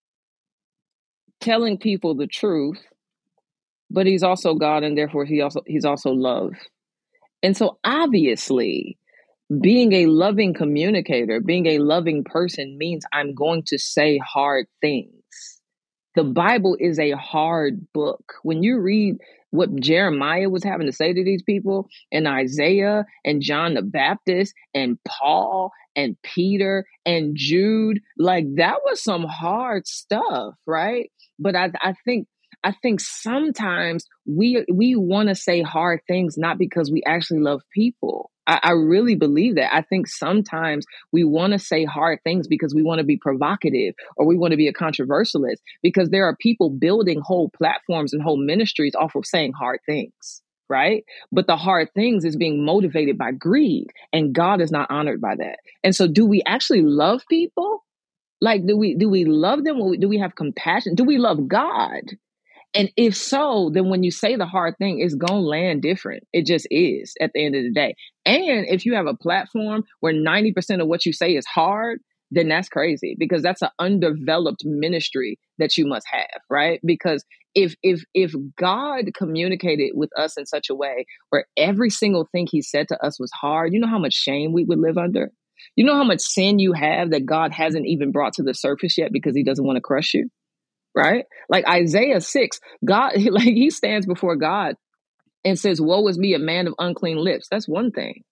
telling 1.41 1.79
people 1.79 2.15
the 2.15 2.27
truth, 2.27 2.81
but 3.91 4.07
he's 4.07 4.23
also 4.23 4.55
God 4.55 4.85
and 4.85 4.97
therefore 4.97 5.25
he 5.25 5.41
also 5.41 5.63
he's 5.67 5.85
also 5.85 6.11
love. 6.11 6.53
And 7.43 7.57
so 7.57 7.79
obviously 7.85 8.98
being 9.61 9.93
a 9.93 10.07
loving 10.07 10.53
communicator, 10.53 11.41
being 11.41 11.67
a 11.67 11.79
loving 11.79 12.25
person 12.25 12.77
means 12.77 13.05
I'm 13.13 13.35
going 13.35 13.63
to 13.69 13.79
say 13.79 14.19
hard 14.19 14.67
things. 14.81 15.13
The 16.15 16.25
Bible 16.25 16.77
is 16.79 16.99
a 16.99 17.13
hard 17.13 17.87
book. 17.93 18.35
When 18.43 18.63
you 18.63 18.81
read 18.81 19.17
what 19.51 19.75
Jeremiah 19.77 20.51
was 20.51 20.65
having 20.65 20.87
to 20.87 20.93
say 20.93 21.13
to 21.13 21.25
these 21.25 21.43
people, 21.43 21.89
and 22.13 22.29
Isaiah, 22.29 23.07
and 23.25 23.41
John 23.41 23.75
the 23.75 23.83
Baptist, 23.83 24.53
and 24.75 24.99
Paul, 25.07 25.71
and 25.97 26.17
Peter, 26.23 26.85
and 27.07 27.35
Jude, 27.35 28.01
like 28.19 28.45
that 28.57 28.81
was 28.85 29.03
some 29.03 29.25
hard 29.25 29.87
stuff, 29.87 30.55
right? 30.67 31.11
But 31.39 31.57
I, 31.57 31.71
I 31.81 31.95
think 32.05 32.27
I 32.65 32.73
think 32.83 33.01
sometimes 33.01 34.05
we 34.27 34.65
we 34.73 34.97
want 34.97 35.29
to 35.29 35.35
say 35.35 35.63
hard 35.63 36.01
things 36.07 36.37
not 36.37 36.59
because 36.59 36.91
we 36.91 37.03
actually 37.07 37.41
love 37.41 37.63
people. 37.73 38.31
I, 38.47 38.61
I 38.63 38.71
really 38.73 39.15
believe 39.15 39.57
that. 39.57 39.75
I 39.75 39.83
think 39.83 40.09
sometimes 40.09 40.85
we 41.13 41.23
want 41.23 41.53
to 41.53 41.59
say 41.59 41.85
hard 41.85 42.19
things 42.25 42.49
because 42.49 42.75
we 42.75 42.83
want 42.83 42.99
to 42.99 43.05
be 43.05 43.17
provocative 43.17 43.95
or 44.17 44.27
we 44.27 44.37
want 44.37 44.53
to 44.53 44.57
be 44.57 44.69
a 44.69 44.73
controversialist 44.73 45.63
because 45.83 46.11
there 46.11 46.25
are 46.25 46.37
people 46.37 46.71
building 46.71 47.21
whole 47.23 47.51
platforms 47.51 48.13
and 48.13 48.23
whole 48.23 48.39
ministries 48.39 48.95
off 48.95 49.15
of 49.15 49.27
saying 49.27 49.53
hard 49.53 49.81
things 49.87 50.43
right? 50.71 51.05
But 51.33 51.47
the 51.47 51.57
hard 51.57 51.89
things 51.95 52.27
is 52.27 52.37
being 52.37 52.65
motivated 52.65 53.17
by 53.17 53.33
greed, 53.33 53.87
and 54.13 54.35
God 54.35 54.61
is 54.61 54.71
not 54.71 54.91
honored 54.91 55.19
by 55.19 55.35
that. 55.37 55.61
And 55.83 55.97
so, 55.97 56.07
do 56.07 56.27
we 56.27 56.43
actually 56.47 56.83
love 56.83 57.23
people? 57.29 57.85
Like, 58.41 58.67
do 58.67 58.77
we 58.77 58.95
do 58.95 59.09
we 59.09 59.25
love 59.25 59.65
them? 59.65 59.79
Do 59.99 60.09
we 60.09 60.19
have 60.19 60.35
compassion? 60.35 60.95
Do 60.95 61.05
we 61.05 61.19
love 61.19 61.49
God? 61.49 62.03
And 62.79 62.93
if 62.97 63.17
so, 63.17 63.71
then 63.75 63.89
when 63.89 64.05
you 64.05 64.13
say 64.13 64.37
the 64.37 64.47
hard 64.47 64.77
thing, 64.79 65.01
it's 65.01 65.17
going 65.17 65.43
to 65.43 65.49
land 65.49 65.83
different. 65.83 66.23
It 66.33 66.47
just 66.47 66.69
is 66.71 67.13
at 67.21 67.33
the 67.35 67.45
end 67.45 67.57
of 67.57 67.65
the 67.65 67.73
day. 67.73 67.97
And 68.25 68.67
if 68.69 68.87
you 68.87 68.95
have 68.95 69.09
a 69.09 69.17
platform 69.17 69.83
where 69.99 70.15
90% 70.15 70.81
of 70.81 70.87
what 70.87 71.05
you 71.05 71.13
say 71.13 71.35
is 71.35 71.45
hard, 71.45 71.99
then 72.31 72.49
that's 72.49 72.69
crazy 72.69 73.17
because 73.19 73.43
that's 73.43 73.63
an 73.63 73.71
undeveloped 73.81 74.63
ministry 74.65 75.41
that 75.59 75.77
you 75.77 75.87
must 75.89 76.07
have, 76.09 76.41
right? 76.49 76.79
Because 76.85 77.25
if 77.57 77.75
if 77.83 78.05
if 78.15 78.33
God 78.57 79.07
communicated 79.17 79.93
with 79.95 80.11
us 80.17 80.37
in 80.37 80.47
such 80.47 80.71
a 80.71 80.75
way 80.75 81.07
where 81.31 81.47
every 81.57 81.91
single 81.91 82.29
thing 82.31 82.47
he 82.49 82.63
said 82.63 82.87
to 82.89 83.05
us 83.05 83.19
was 83.19 83.33
hard, 83.33 83.73
you 83.73 83.81
know 83.81 83.89
how 83.89 83.99
much 83.99 84.15
shame 84.15 84.53
we 84.53 84.65
would 84.65 84.79
live 84.79 84.99
under? 84.99 85.33
You 85.75 85.85
know 85.85 85.97
how 85.97 86.05
much 86.05 86.21
sin 86.21 86.61
you 86.61 86.75
have 86.75 87.11
that 87.11 87.27
God 87.27 87.53
hasn't 87.53 87.87
even 87.87 88.13
brought 88.13 88.35
to 88.35 88.45
the 88.45 88.55
surface 88.55 88.97
yet 88.97 89.11
because 89.13 89.35
he 89.35 89.43
doesn't 89.43 89.67
want 89.67 89.77
to 89.77 89.83
crush 89.83 90.15
you? 90.15 90.29
Right? 90.95 91.25
Like 91.49 91.67
Isaiah 91.69 92.21
6, 92.21 92.61
God, 92.85 93.13
like 93.31 93.45
he 93.45 93.71
stands 93.71 94.07
before 94.07 94.37
God 94.37 94.75
and 95.45 95.59
says, 95.59 95.81
Woe 95.81 96.07
is 96.09 96.19
me, 96.19 96.35
a 96.35 96.39
man 96.39 96.67
of 96.67 96.75
unclean 96.79 97.17
lips. 97.17 97.49
That's 97.51 97.69
one 97.69 97.91
thing. 97.91 98.25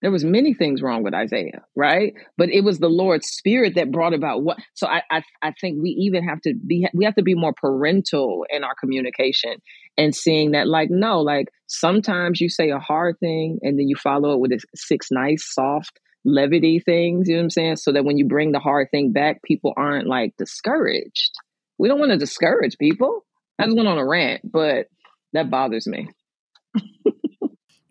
There 0.00 0.10
was 0.10 0.24
many 0.24 0.52
things 0.52 0.82
wrong 0.82 1.04
with 1.04 1.14
Isaiah, 1.14 1.62
right? 1.76 2.12
But 2.36 2.48
it 2.48 2.62
was 2.62 2.80
the 2.80 2.88
Lord's 2.88 3.28
spirit 3.28 3.76
that 3.76 3.92
brought 3.92 4.14
about 4.14 4.42
what. 4.42 4.58
So 4.74 4.88
I, 4.88 5.02
I, 5.08 5.22
I 5.40 5.52
think 5.60 5.80
we 5.80 5.90
even 5.90 6.28
have 6.28 6.40
to 6.42 6.54
be, 6.54 6.88
we 6.92 7.04
have 7.04 7.14
to 7.14 7.22
be 7.22 7.36
more 7.36 7.52
parental 7.52 8.44
in 8.50 8.64
our 8.64 8.74
communication 8.74 9.54
and 9.96 10.12
seeing 10.12 10.52
that, 10.52 10.66
like, 10.66 10.90
no, 10.90 11.20
like 11.20 11.46
sometimes 11.68 12.40
you 12.40 12.48
say 12.48 12.70
a 12.70 12.80
hard 12.80 13.20
thing 13.20 13.60
and 13.62 13.78
then 13.78 13.88
you 13.88 13.94
follow 13.94 14.32
it 14.32 14.40
with 14.40 14.50
a 14.50 14.58
six 14.74 15.06
nice, 15.12 15.44
soft, 15.54 16.00
levity 16.24 16.78
things, 16.78 17.28
you 17.28 17.34
know 17.34 17.40
what 17.40 17.44
I'm 17.44 17.50
saying? 17.50 17.76
So 17.76 17.92
that 17.92 18.04
when 18.04 18.18
you 18.18 18.26
bring 18.26 18.52
the 18.52 18.60
hard 18.60 18.90
thing 18.90 19.12
back, 19.12 19.42
people 19.42 19.72
aren't 19.76 20.06
like 20.06 20.34
discouraged. 20.36 21.32
We 21.78 21.88
don't 21.88 21.98
want 21.98 22.12
to 22.12 22.18
discourage 22.18 22.78
people. 22.78 23.24
I 23.58 23.64
just 23.64 23.76
went 23.76 23.88
on 23.88 23.98
a 23.98 24.06
rant, 24.06 24.50
but 24.50 24.88
that 25.32 25.50
bothers 25.50 25.86
me. 25.86 26.08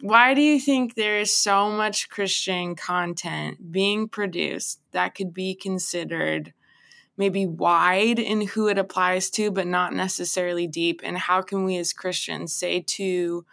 Why 0.01 0.33
do 0.33 0.41
you 0.41 0.59
think 0.59 0.95
there 0.95 1.19
is 1.19 1.35
so 1.35 1.69
much 1.69 2.09
Christian 2.09 2.75
content 2.75 3.71
being 3.71 4.07
produced 4.07 4.79
that 4.91 5.13
could 5.13 5.31
be 5.31 5.53
considered 5.53 6.53
maybe 7.17 7.45
wide 7.45 8.17
in 8.17 8.47
who 8.47 8.67
it 8.67 8.79
applies 8.79 9.29
to, 9.31 9.51
but 9.51 9.67
not 9.67 9.93
necessarily 9.93 10.65
deep? 10.65 11.01
And 11.03 11.17
how 11.17 11.43
can 11.43 11.65
we 11.65 11.77
as 11.77 11.93
Christians 11.93 12.51
say 12.51 12.79
to 12.81 13.45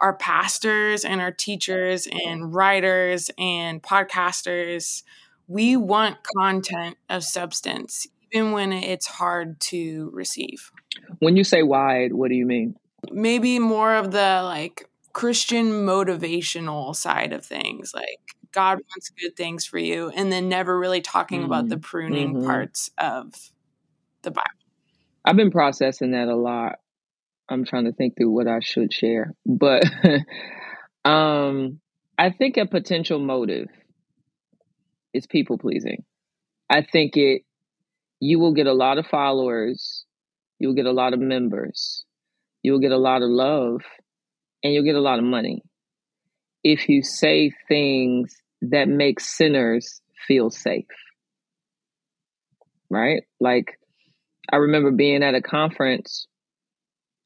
our 0.00 0.14
pastors 0.14 1.04
and 1.04 1.20
our 1.20 1.30
teachers 1.30 2.08
and 2.26 2.54
writers 2.54 3.30
and 3.38 3.82
podcasters, 3.82 5.02
we 5.46 5.76
want 5.76 6.18
content 6.36 6.96
of 7.08 7.22
substance, 7.22 8.06
even 8.32 8.52
when 8.52 8.72
it's 8.72 9.06
hard 9.06 9.60
to 9.60 10.10
receive. 10.12 10.70
When 11.18 11.36
you 11.36 11.44
say 11.44 11.62
wide, 11.62 12.12
what 12.12 12.28
do 12.28 12.34
you 12.34 12.46
mean? 12.46 12.76
Maybe 13.10 13.58
more 13.58 13.94
of 13.94 14.10
the 14.10 14.42
like 14.44 14.88
Christian 15.12 15.66
motivational 15.86 16.94
side 16.94 17.32
of 17.32 17.44
things, 17.44 17.92
like 17.94 18.20
God 18.52 18.78
wants 18.78 19.10
good 19.10 19.36
things 19.36 19.64
for 19.64 19.78
you, 19.78 20.10
and 20.14 20.30
then 20.32 20.48
never 20.48 20.78
really 20.78 21.00
talking 21.00 21.40
mm-hmm. 21.40 21.46
about 21.46 21.68
the 21.68 21.76
mm-hmm. 21.76 21.82
pruning 21.82 22.34
mm-hmm. 22.34 22.46
parts 22.46 22.90
of 22.98 23.34
the 24.22 24.30
Bible. 24.30 24.50
I've 25.24 25.36
been 25.36 25.50
processing 25.50 26.12
that 26.12 26.28
a 26.28 26.36
lot 26.36 26.79
I'm 27.50 27.64
trying 27.64 27.84
to 27.86 27.92
think 27.92 28.16
through 28.16 28.30
what 28.30 28.46
I 28.46 28.60
should 28.60 28.92
share. 28.92 29.34
But 29.44 29.84
um 31.04 31.80
I 32.16 32.30
think 32.30 32.56
a 32.56 32.66
potential 32.66 33.18
motive 33.18 33.68
is 35.12 35.26
people 35.26 35.58
pleasing. 35.58 36.04
I 36.70 36.82
think 36.82 37.16
it 37.16 37.42
you 38.20 38.38
will 38.38 38.52
get 38.52 38.66
a 38.66 38.72
lot 38.72 38.98
of 38.98 39.06
followers, 39.06 40.04
you'll 40.58 40.74
get 40.74 40.86
a 40.86 40.92
lot 40.92 41.14
of 41.14 41.20
members, 41.20 42.04
you'll 42.62 42.80
get 42.80 42.92
a 42.92 42.98
lot 42.98 43.22
of 43.22 43.30
love, 43.30 43.80
and 44.62 44.72
you'll 44.72 44.84
get 44.84 44.94
a 44.94 45.00
lot 45.00 45.18
of 45.18 45.24
money 45.24 45.62
if 46.62 46.88
you 46.88 47.02
say 47.02 47.50
things 47.68 48.36
that 48.60 48.88
make 48.88 49.18
sinners 49.18 50.02
feel 50.28 50.50
safe. 50.50 50.84
Right? 52.90 53.22
Like 53.40 53.78
I 54.52 54.56
remember 54.56 54.90
being 54.90 55.22
at 55.22 55.34
a 55.34 55.40
conference 55.40 56.26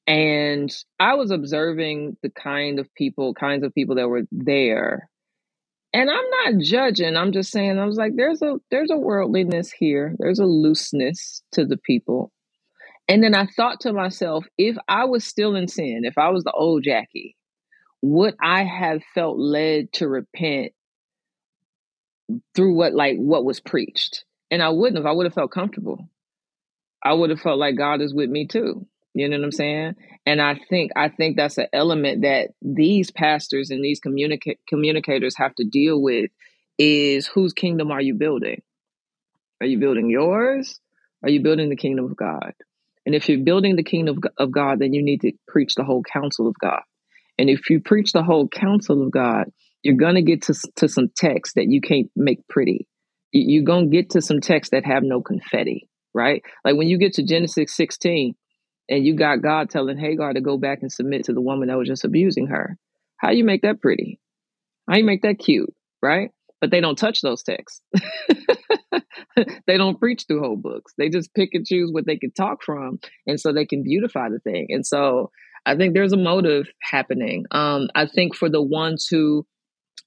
and 0.06 0.74
I 1.00 1.14
was 1.14 1.30
observing 1.30 2.16
the 2.22 2.30
kind 2.30 2.78
of 2.78 2.92
people, 2.94 3.34
kinds 3.34 3.64
of 3.64 3.74
people 3.74 3.96
that 3.96 4.08
were 4.08 4.22
there. 4.30 5.08
And 5.92 6.10
I'm 6.10 6.30
not 6.54 6.62
judging. 6.62 7.16
I'm 7.16 7.32
just 7.32 7.50
saying 7.50 7.78
I 7.78 7.86
was 7.86 7.96
like 7.96 8.12
there's 8.16 8.42
a 8.42 8.56
there's 8.70 8.90
a 8.90 8.96
worldliness 8.96 9.70
here. 9.70 10.14
There's 10.18 10.40
a 10.40 10.44
looseness 10.44 11.42
to 11.52 11.64
the 11.64 11.76
people. 11.76 12.32
And 13.08 13.22
then 13.22 13.34
I 13.34 13.46
thought 13.46 13.80
to 13.80 13.92
myself, 13.92 14.46
if 14.58 14.76
I 14.88 15.04
was 15.04 15.24
still 15.24 15.54
in 15.56 15.68
sin, 15.68 16.02
if 16.04 16.18
I 16.18 16.30
was 16.30 16.44
the 16.44 16.52
old 16.52 16.82
Jackie, 16.84 17.36
would 18.02 18.34
I 18.42 18.64
have 18.64 19.02
felt 19.14 19.38
led 19.38 19.92
to 19.94 20.08
repent 20.08 20.72
through 22.54 22.74
what 22.74 22.94
like 22.94 23.16
what 23.16 23.44
was 23.44 23.60
preached? 23.60 24.24
And 24.50 24.62
I 24.62 24.70
wouldn't 24.70 24.96
have. 24.96 25.06
I 25.06 25.12
would 25.12 25.26
have 25.26 25.34
felt 25.34 25.52
comfortable. 25.52 26.08
I 27.04 27.12
would 27.12 27.30
have 27.30 27.40
felt 27.40 27.58
like 27.58 27.76
God 27.76 28.00
is 28.00 28.14
with 28.14 28.30
me 28.30 28.46
too. 28.46 28.86
You 29.14 29.28
know 29.28 29.38
what 29.38 29.44
I'm 29.44 29.52
saying? 29.52 29.94
And 30.26 30.42
I 30.42 30.58
think 30.68 30.90
I 30.96 31.08
think 31.08 31.36
that's 31.36 31.58
an 31.58 31.68
element 31.72 32.22
that 32.22 32.50
these 32.60 33.10
pastors 33.12 33.70
and 33.70 33.82
these 33.84 34.00
communica- 34.00 34.58
communicators 34.68 35.36
have 35.36 35.54
to 35.56 35.64
deal 35.64 36.02
with 36.02 36.30
is 36.78 37.28
whose 37.28 37.52
kingdom 37.52 37.92
are 37.92 38.00
you 38.00 38.14
building? 38.14 38.62
Are 39.60 39.66
you 39.66 39.78
building 39.78 40.10
yours? 40.10 40.80
Are 41.22 41.30
you 41.30 41.40
building 41.42 41.68
the 41.70 41.76
kingdom 41.76 42.06
of 42.06 42.16
God? 42.16 42.54
And 43.06 43.14
if 43.14 43.28
you're 43.28 43.38
building 43.44 43.76
the 43.76 43.84
kingdom 43.84 44.18
of 44.38 44.50
God, 44.50 44.80
then 44.80 44.92
you 44.92 45.02
need 45.02 45.20
to 45.20 45.32
preach 45.46 45.74
the 45.74 45.84
whole 45.84 46.02
counsel 46.02 46.48
of 46.48 46.54
God. 46.60 46.80
And 47.38 47.48
if 47.48 47.70
you 47.70 47.80
preach 47.80 48.12
the 48.12 48.22
whole 48.22 48.48
counsel 48.48 49.02
of 49.02 49.10
God, 49.10 49.46
you're 49.82 49.96
gonna 49.96 50.22
get 50.22 50.42
to 50.42 50.54
to 50.76 50.88
some 50.88 51.10
texts 51.14 51.54
that 51.54 51.70
you 51.70 51.80
can't 51.80 52.10
make 52.16 52.46
pretty. 52.48 52.88
You're 53.32 53.64
gonna 53.64 53.86
get 53.86 54.10
to 54.10 54.22
some 54.22 54.40
texts 54.40 54.70
that 54.72 54.86
have 54.86 55.02
no 55.02 55.20
confetti, 55.20 55.88
right? 56.14 56.42
Like 56.64 56.76
when 56.76 56.88
you 56.88 56.98
get 56.98 57.14
to 57.14 57.22
Genesis 57.22 57.74
16, 57.76 58.34
and 58.88 59.04
you 59.04 59.16
got 59.16 59.42
God 59.42 59.70
telling 59.70 59.98
Hagar 59.98 60.32
to 60.32 60.40
go 60.40 60.58
back 60.58 60.78
and 60.82 60.92
submit 60.92 61.24
to 61.24 61.32
the 61.32 61.40
woman 61.40 61.68
that 61.68 61.78
was 61.78 61.88
just 61.88 62.04
abusing 62.04 62.48
her. 62.48 62.76
How 63.16 63.30
you 63.30 63.44
make 63.44 63.62
that 63.62 63.80
pretty? 63.80 64.20
How 64.88 64.96
you 64.96 65.04
make 65.04 65.22
that 65.22 65.38
cute, 65.38 65.72
right? 66.02 66.30
But 66.60 66.70
they 66.70 66.80
don't 66.80 66.96
touch 66.96 67.20
those 67.20 67.42
texts. 67.42 67.80
they 69.66 69.76
don't 69.76 69.98
preach 69.98 70.24
through 70.26 70.40
whole 70.40 70.56
books. 70.56 70.92
They 70.98 71.08
just 71.08 71.34
pick 71.34 71.50
and 71.52 71.66
choose 71.66 71.90
what 71.92 72.06
they 72.06 72.16
can 72.16 72.32
talk 72.32 72.62
from, 72.62 72.98
and 73.26 73.40
so 73.40 73.52
they 73.52 73.66
can 73.66 73.82
beautify 73.82 74.28
the 74.28 74.38
thing. 74.38 74.66
And 74.70 74.86
so 74.86 75.30
I 75.66 75.76
think 75.76 75.94
there's 75.94 76.12
a 76.12 76.18
motive 76.18 76.66
happening. 76.82 77.46
Um, 77.50 77.88
I 77.94 78.06
think 78.06 78.34
for 78.34 78.50
the 78.50 78.62
ones 78.62 79.06
who 79.10 79.46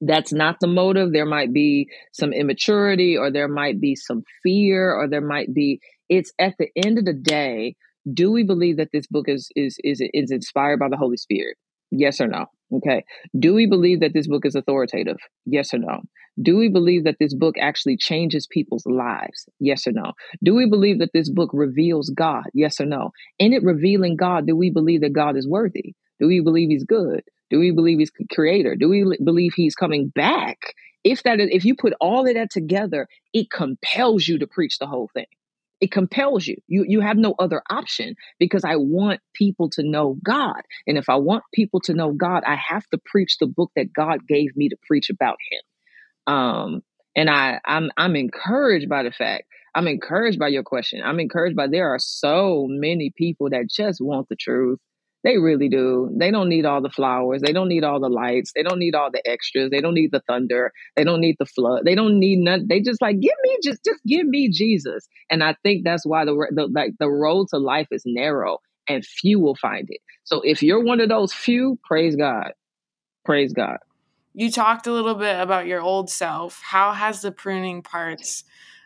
that's 0.01 0.31
not 0.31 0.57
the 0.59 0.67
motive, 0.67 1.11
there 1.11 1.25
might 1.25 1.51
be 1.51 1.87
some 2.13 2.31
immaturity, 2.31 3.17
or 3.17 3.31
there 3.31 3.47
might 3.47 3.81
be 3.81 3.95
some 3.95 4.23
fear, 4.43 4.93
or 4.93 5.07
there 5.09 5.25
might 5.25 5.53
be. 5.53 5.79
It's 6.09 6.31
at 6.39 6.53
the 6.57 6.69
end 6.75 6.99
of 6.99 7.05
the 7.05 7.13
day, 7.13 7.75
do 8.13 8.31
we 8.31 8.43
believe 8.43 8.77
that 8.77 8.89
this 8.93 9.07
book 9.07 9.27
is 9.27 9.49
is 9.55 9.77
is 9.83 10.01
is 10.13 10.31
inspired 10.31 10.79
by 10.79 10.89
the 10.89 10.97
Holy 10.97 11.17
Spirit? 11.17 11.57
Yes 11.91 12.19
or 12.19 12.27
no? 12.27 12.45
Okay. 12.73 13.05
Do 13.39 13.53
we 13.53 13.65
believe 13.65 14.01
that 14.01 14.13
this 14.13 14.27
book 14.27 14.45
is 14.45 14.55
authoritative? 14.55 15.17
Yes 15.45 15.73
or 15.73 15.79
no? 15.79 16.01
Do 16.41 16.57
we 16.57 16.69
believe 16.69 17.05
that 17.05 17.15
this 17.19 17.33
book 17.33 17.55
actually 17.59 17.97
changes 17.97 18.45
people's 18.45 18.85
lives? 18.85 19.47
Yes 19.59 19.87
or 19.87 19.93
no? 19.93 20.11
Do 20.43 20.53
we 20.53 20.69
believe 20.69 20.99
that 20.99 21.11
this 21.13 21.29
book 21.29 21.49
reveals 21.53 22.09
God? 22.09 22.43
Yes 22.53 22.79
or 22.79 22.85
no? 22.85 23.11
In 23.39 23.53
it 23.53 23.63
revealing 23.63 24.17
God, 24.17 24.45
do 24.45 24.55
we 24.55 24.69
believe 24.69 25.01
that 25.01 25.13
God 25.13 25.37
is 25.37 25.47
worthy? 25.47 25.95
Do 26.19 26.27
we 26.27 26.41
believe 26.41 26.69
he's 26.69 26.83
good? 26.83 27.21
Do 27.49 27.59
we 27.59 27.71
believe 27.71 27.99
he's 27.99 28.11
creator? 28.31 28.75
Do 28.75 28.89
we 28.89 29.17
believe 29.23 29.53
he's 29.55 29.75
coming 29.75 30.11
back? 30.13 30.57
If 31.03 31.23
that 31.23 31.39
is, 31.39 31.49
if 31.51 31.63
you 31.63 31.75
put 31.75 31.93
all 32.01 32.27
of 32.27 32.33
that 32.33 32.51
together, 32.51 33.07
it 33.33 33.49
compels 33.49 34.27
you 34.27 34.39
to 34.39 34.47
preach 34.47 34.77
the 34.77 34.87
whole 34.87 35.09
thing 35.13 35.25
it 35.81 35.91
compels 35.91 36.47
you. 36.47 36.57
You 36.67 36.85
you 36.87 37.01
have 37.01 37.17
no 37.17 37.35
other 37.39 37.61
option 37.69 38.15
because 38.39 38.63
I 38.63 38.75
want 38.77 39.21
people 39.33 39.69
to 39.71 39.83
know 39.83 40.17
God. 40.23 40.61
And 40.87 40.97
if 40.97 41.09
I 41.09 41.15
want 41.15 41.43
people 41.53 41.79
to 41.81 41.93
know 41.93 42.11
God, 42.13 42.43
I 42.45 42.55
have 42.55 42.87
to 42.89 42.99
preach 43.05 43.37
the 43.39 43.47
book 43.47 43.71
that 43.75 43.93
God 43.93 44.27
gave 44.27 44.55
me 44.55 44.69
to 44.69 44.77
preach 44.87 45.09
about 45.09 45.37
him. 45.51 46.33
Um 46.33 46.81
and 47.15 47.29
I 47.29 47.59
I'm 47.65 47.91
I'm 47.97 48.15
encouraged 48.15 48.89
by 48.89 49.03
the 49.03 49.11
fact. 49.11 49.43
I'm 49.75 49.87
encouraged 49.87 50.39
by 50.39 50.47
your 50.47 50.63
question. 50.63 51.01
I'm 51.03 51.19
encouraged 51.19 51.55
by 51.55 51.67
there 51.67 51.93
are 51.93 51.99
so 51.99 52.65
many 52.69 53.11
people 53.15 53.49
that 53.51 53.69
just 53.69 54.01
want 54.01 54.29
the 54.29 54.35
truth. 54.35 54.79
They 55.23 55.37
really 55.37 55.67
do. 55.67 56.15
They 56.17 56.31
don't 56.31 56.47
need 56.47 56.65
all 56.65 56.81
the 56.81 56.89
flowers. 56.89 57.41
They 57.41 57.51
don't 57.51 57.67
need 57.67 57.83
all 57.83 57.99
the 57.99 58.09
lights. 58.09 58.51
They 58.55 58.63
don't 58.63 58.79
need 58.79 58.95
all 58.95 59.11
the 59.11 59.27
extras. 59.27 59.69
They 59.71 59.81
don't 59.81 59.93
need 59.93 60.11
the 60.11 60.21
thunder. 60.27 60.71
They 60.95 61.03
don't 61.03 61.19
need 61.19 61.35
the 61.39 61.45
flood. 61.45 61.81
They 61.85 61.95
don't 61.95 62.19
need 62.19 62.39
none. 62.39 62.67
They 62.69 62.81
just 62.81 63.01
like 63.01 63.19
give 63.19 63.33
me 63.43 63.57
just 63.63 63.83
just 63.83 63.99
give 64.05 64.25
me 64.25 64.49
Jesus. 64.49 65.07
And 65.29 65.43
I 65.43 65.55
think 65.63 65.83
that's 65.83 66.05
why 66.05 66.25
the, 66.25 66.33
the 66.51 66.67
like 66.67 66.93
the 66.99 67.09
road 67.09 67.47
to 67.49 67.57
life 67.57 67.87
is 67.91 68.03
narrow 68.05 68.59
and 68.87 69.05
few 69.05 69.39
will 69.39 69.55
find 69.55 69.87
it. 69.89 69.99
So 70.23 70.41
if 70.41 70.63
you're 70.63 70.83
one 70.83 71.01
of 71.01 71.09
those 71.09 71.33
few, 71.33 71.79
praise 71.83 72.15
God. 72.15 72.53
Praise 73.25 73.53
God. 73.53 73.77
You 74.33 74.51
talked 74.51 74.87
a 74.87 74.93
little 74.93 75.15
bit 75.15 75.39
about 75.39 75.67
your 75.67 75.81
old 75.81 76.09
self. 76.09 76.61
How 76.63 76.93
has 76.93 77.21
the 77.21 77.31
pruning 77.31 77.81
parts 77.81 78.43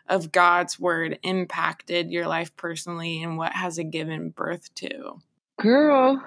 of 0.08 0.32
God's 0.32 0.80
word 0.80 1.18
impacted 1.22 2.10
your 2.10 2.26
life 2.26 2.56
personally 2.56 3.22
and 3.22 3.36
what 3.36 3.52
has 3.52 3.78
it 3.78 3.90
given 3.90 4.30
birth 4.30 4.74
to? 4.76 5.20
Girl, 5.62 6.20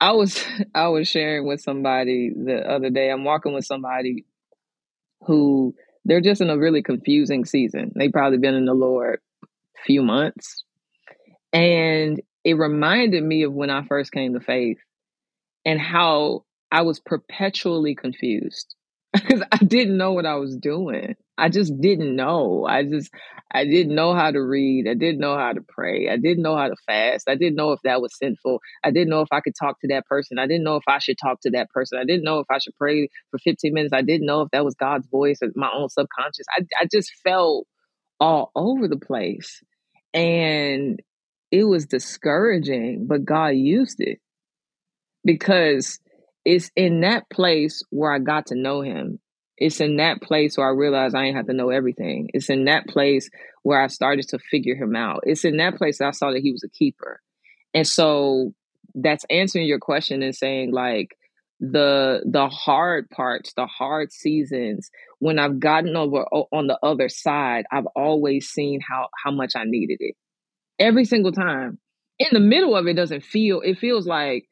I 0.00 0.12
was 0.12 0.42
I 0.74 0.88
was 0.88 1.06
sharing 1.06 1.46
with 1.46 1.60
somebody 1.60 2.30
the 2.34 2.66
other 2.68 2.88
day. 2.88 3.10
I'm 3.10 3.24
walking 3.24 3.52
with 3.52 3.66
somebody 3.66 4.24
who 5.26 5.74
they're 6.06 6.22
just 6.22 6.40
in 6.40 6.48
a 6.48 6.56
really 6.56 6.82
confusing 6.82 7.44
season. 7.44 7.92
They've 7.94 8.10
probably 8.10 8.38
been 8.38 8.54
in 8.54 8.64
the 8.64 8.72
Lord 8.74 9.20
a 9.44 9.82
few 9.84 10.02
months. 10.02 10.64
And 11.52 12.22
it 12.44 12.54
reminded 12.54 13.22
me 13.22 13.42
of 13.42 13.52
when 13.52 13.68
I 13.68 13.84
first 13.84 14.10
came 14.10 14.32
to 14.32 14.40
faith 14.40 14.78
and 15.66 15.78
how 15.78 16.44
I 16.70 16.82
was 16.82 16.98
perpetually 16.98 17.94
confused 17.94 18.74
because 19.12 19.42
I 19.52 19.58
didn't 19.58 19.98
know 19.98 20.14
what 20.14 20.24
I 20.24 20.36
was 20.36 20.56
doing. 20.56 21.14
I 21.38 21.48
just 21.48 21.80
didn't 21.80 22.14
know. 22.14 22.66
I 22.68 22.84
just 22.84 23.10
I 23.52 23.64
didn't 23.64 23.94
know 23.94 24.14
how 24.14 24.30
to 24.30 24.40
read. 24.40 24.86
I 24.88 24.94
didn't 24.94 25.18
know 25.20 25.36
how 25.36 25.52
to 25.52 25.60
pray. 25.68 26.08
I 26.08 26.16
didn't 26.16 26.42
know 26.42 26.56
how 26.56 26.68
to 26.68 26.76
fast. 26.86 27.28
I 27.28 27.34
didn't 27.34 27.56
know 27.56 27.72
if 27.72 27.80
that 27.84 28.02
was 28.02 28.16
sinful. 28.16 28.60
I 28.84 28.90
didn't 28.90 29.08
know 29.08 29.22
if 29.22 29.28
I 29.32 29.40
could 29.40 29.54
talk 29.58 29.80
to 29.80 29.88
that 29.88 30.06
person. 30.06 30.38
I 30.38 30.46
didn't 30.46 30.64
know 30.64 30.76
if 30.76 30.84
I 30.86 30.98
should 30.98 31.16
talk 31.22 31.40
to 31.42 31.50
that 31.50 31.70
person. 31.70 31.98
I 31.98 32.04
didn't 32.04 32.24
know 32.24 32.38
if 32.38 32.46
I 32.50 32.58
should 32.58 32.76
pray 32.76 33.08
for 33.30 33.38
15 33.38 33.72
minutes. 33.72 33.92
I 33.94 34.02
didn't 34.02 34.26
know 34.26 34.42
if 34.42 34.50
that 34.52 34.64
was 34.64 34.74
God's 34.74 35.06
voice 35.08 35.38
or 35.42 35.48
my 35.54 35.70
own 35.74 35.88
subconscious. 35.88 36.46
I 36.56 36.64
I 36.80 36.86
just 36.90 37.10
felt 37.24 37.66
all 38.20 38.52
over 38.54 38.88
the 38.88 38.98
place. 38.98 39.62
And 40.14 41.00
it 41.50 41.64
was 41.64 41.86
discouraging, 41.86 43.06
but 43.06 43.24
God 43.24 43.48
used 43.48 44.00
it 44.00 44.20
because 45.24 45.98
it's 46.44 46.70
in 46.76 47.00
that 47.02 47.28
place 47.30 47.82
where 47.90 48.12
I 48.12 48.18
got 48.18 48.46
to 48.46 48.54
know 48.54 48.82
him. 48.82 49.20
It's 49.56 49.80
in 49.80 49.96
that 49.98 50.22
place 50.22 50.56
where 50.56 50.66
I 50.66 50.72
realized 50.72 51.14
I 51.14 51.24
ain't 51.24 51.36
have 51.36 51.46
to 51.46 51.52
know 51.52 51.70
everything. 51.70 52.30
It's 52.34 52.50
in 52.50 52.64
that 52.64 52.86
place 52.86 53.30
where 53.62 53.80
I 53.80 53.86
started 53.88 54.28
to 54.28 54.38
figure 54.38 54.74
him 54.74 54.96
out. 54.96 55.20
It's 55.24 55.44
in 55.44 55.58
that 55.58 55.76
place 55.76 55.98
that 55.98 56.08
I 56.08 56.10
saw 56.12 56.32
that 56.32 56.42
he 56.42 56.52
was 56.52 56.64
a 56.64 56.68
keeper. 56.68 57.20
And 57.74 57.86
so 57.86 58.54
that's 58.94 59.24
answering 59.30 59.66
your 59.66 59.78
question 59.78 60.22
and 60.22 60.34
saying 60.34 60.72
like 60.72 61.16
the 61.60 62.22
the 62.26 62.48
hard 62.48 63.08
parts, 63.10 63.52
the 63.54 63.66
hard 63.66 64.12
seasons, 64.12 64.90
when 65.20 65.38
I've 65.38 65.60
gotten 65.60 65.96
over 65.96 66.24
on 66.24 66.66
the 66.66 66.78
other 66.82 67.08
side, 67.08 67.64
I've 67.70 67.86
always 67.94 68.48
seen 68.48 68.80
how 68.80 69.08
how 69.22 69.30
much 69.30 69.52
I 69.54 69.64
needed 69.64 69.98
it. 70.00 70.16
Every 70.78 71.04
single 71.04 71.32
time. 71.32 71.78
In 72.18 72.28
the 72.32 72.40
middle 72.40 72.76
of 72.76 72.86
it 72.86 72.94
doesn't 72.94 73.24
feel 73.24 73.62
it 73.62 73.78
feels 73.78 74.06
like 74.06 74.48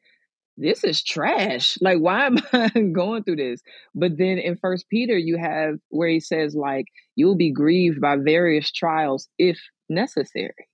this 0.57 0.83
is 0.83 1.03
trash. 1.03 1.77
Like, 1.81 1.99
why 1.99 2.25
am 2.27 2.37
I 2.53 2.69
going 2.69 3.23
through 3.23 3.37
this? 3.37 3.61
But 3.95 4.17
then 4.17 4.37
in 4.37 4.57
First 4.57 4.89
Peter, 4.89 5.17
you 5.17 5.37
have 5.37 5.75
where 5.89 6.09
he 6.09 6.19
says, 6.19 6.55
like, 6.55 6.87
you'll 7.15 7.37
be 7.37 7.51
grieved 7.51 8.01
by 8.01 8.17
various 8.17 8.71
trials 8.71 9.27
if 9.37 9.59
necessary. 9.89 10.67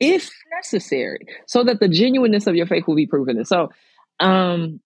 If 0.00 0.30
necessary. 0.54 1.20
So 1.46 1.64
that 1.64 1.80
the 1.80 1.88
genuineness 1.88 2.46
of 2.46 2.56
your 2.56 2.66
faith 2.66 2.86
will 2.86 2.96
be 2.96 3.06
proven. 3.06 3.36
And 3.36 3.46
so 3.46 3.70
um 4.20 4.80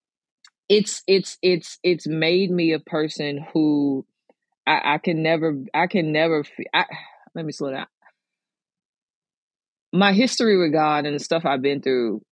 it's 0.69 1.03
it's 1.07 1.38
it's 1.43 1.79
it's 1.83 2.07
made 2.07 2.51
me 2.51 2.73
a 2.73 2.79
person 2.79 3.45
who 3.53 4.07
I, 4.67 4.95
I 4.95 4.99
can 4.99 5.23
never 5.23 5.57
I 5.75 5.87
can 5.87 6.12
never 6.12 6.45
I, 6.75 6.85
let 7.35 7.45
me 7.45 7.53
slow 7.53 7.73
down. 7.73 7.87
My 9.93 10.12
history 10.12 10.59
with 10.59 10.73
God 10.73 11.07
and 11.07 11.14
the 11.14 11.25
stuff 11.25 11.47
I've 11.47 11.62
been 11.62 11.81
through 11.81 12.23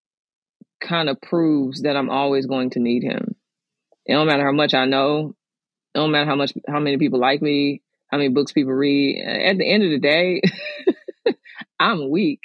kind 0.81 1.09
of 1.09 1.21
proves 1.21 1.83
that 1.83 1.97
I'm 1.97 2.11
always 2.11 2.47
going 2.47 2.71
to 2.71 2.81
need 2.81 3.03
him. 3.03 3.35
It 4.05 4.13
don't 4.13 4.27
matter 4.27 4.45
how 4.45 4.53
much 4.53 4.75
I 4.75 4.85
know. 4.85 5.35
It 5.95 5.99
don't 5.99 6.11
matter 6.11 6.29
how 6.29 6.37
much 6.37 6.53
how 6.69 6.81
many 6.81 6.99
people 6.99 7.19
like 7.19 7.43
me, 7.43 7.83
how 8.09 8.19
many 8.19 8.29
books 8.29 8.53
people 8.53 8.73
read. 8.73 9.23
At 9.25 9.59
the 9.59 9.69
end 9.69 9.83
of 9.83 9.91
the 9.91 9.99
day, 9.99 10.43
I'm 11.81 12.11
weak 12.11 12.41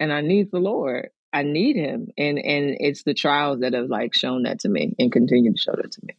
and 0.00 0.12
I 0.12 0.20
need 0.20 0.50
the 0.50 0.58
Lord. 0.58 1.10
I 1.32 1.42
need 1.42 1.76
him. 1.76 2.08
And 2.16 2.38
and 2.38 2.76
it's 2.80 3.02
the 3.02 3.14
trials 3.14 3.60
that 3.60 3.74
have 3.74 3.88
like 3.88 4.14
shown 4.14 4.44
that 4.44 4.60
to 4.60 4.68
me 4.68 4.94
and 4.98 5.12
continue 5.12 5.52
to 5.52 5.58
show 5.58 5.74
that 5.76 5.92
to 5.92 6.00
me. 6.04 6.14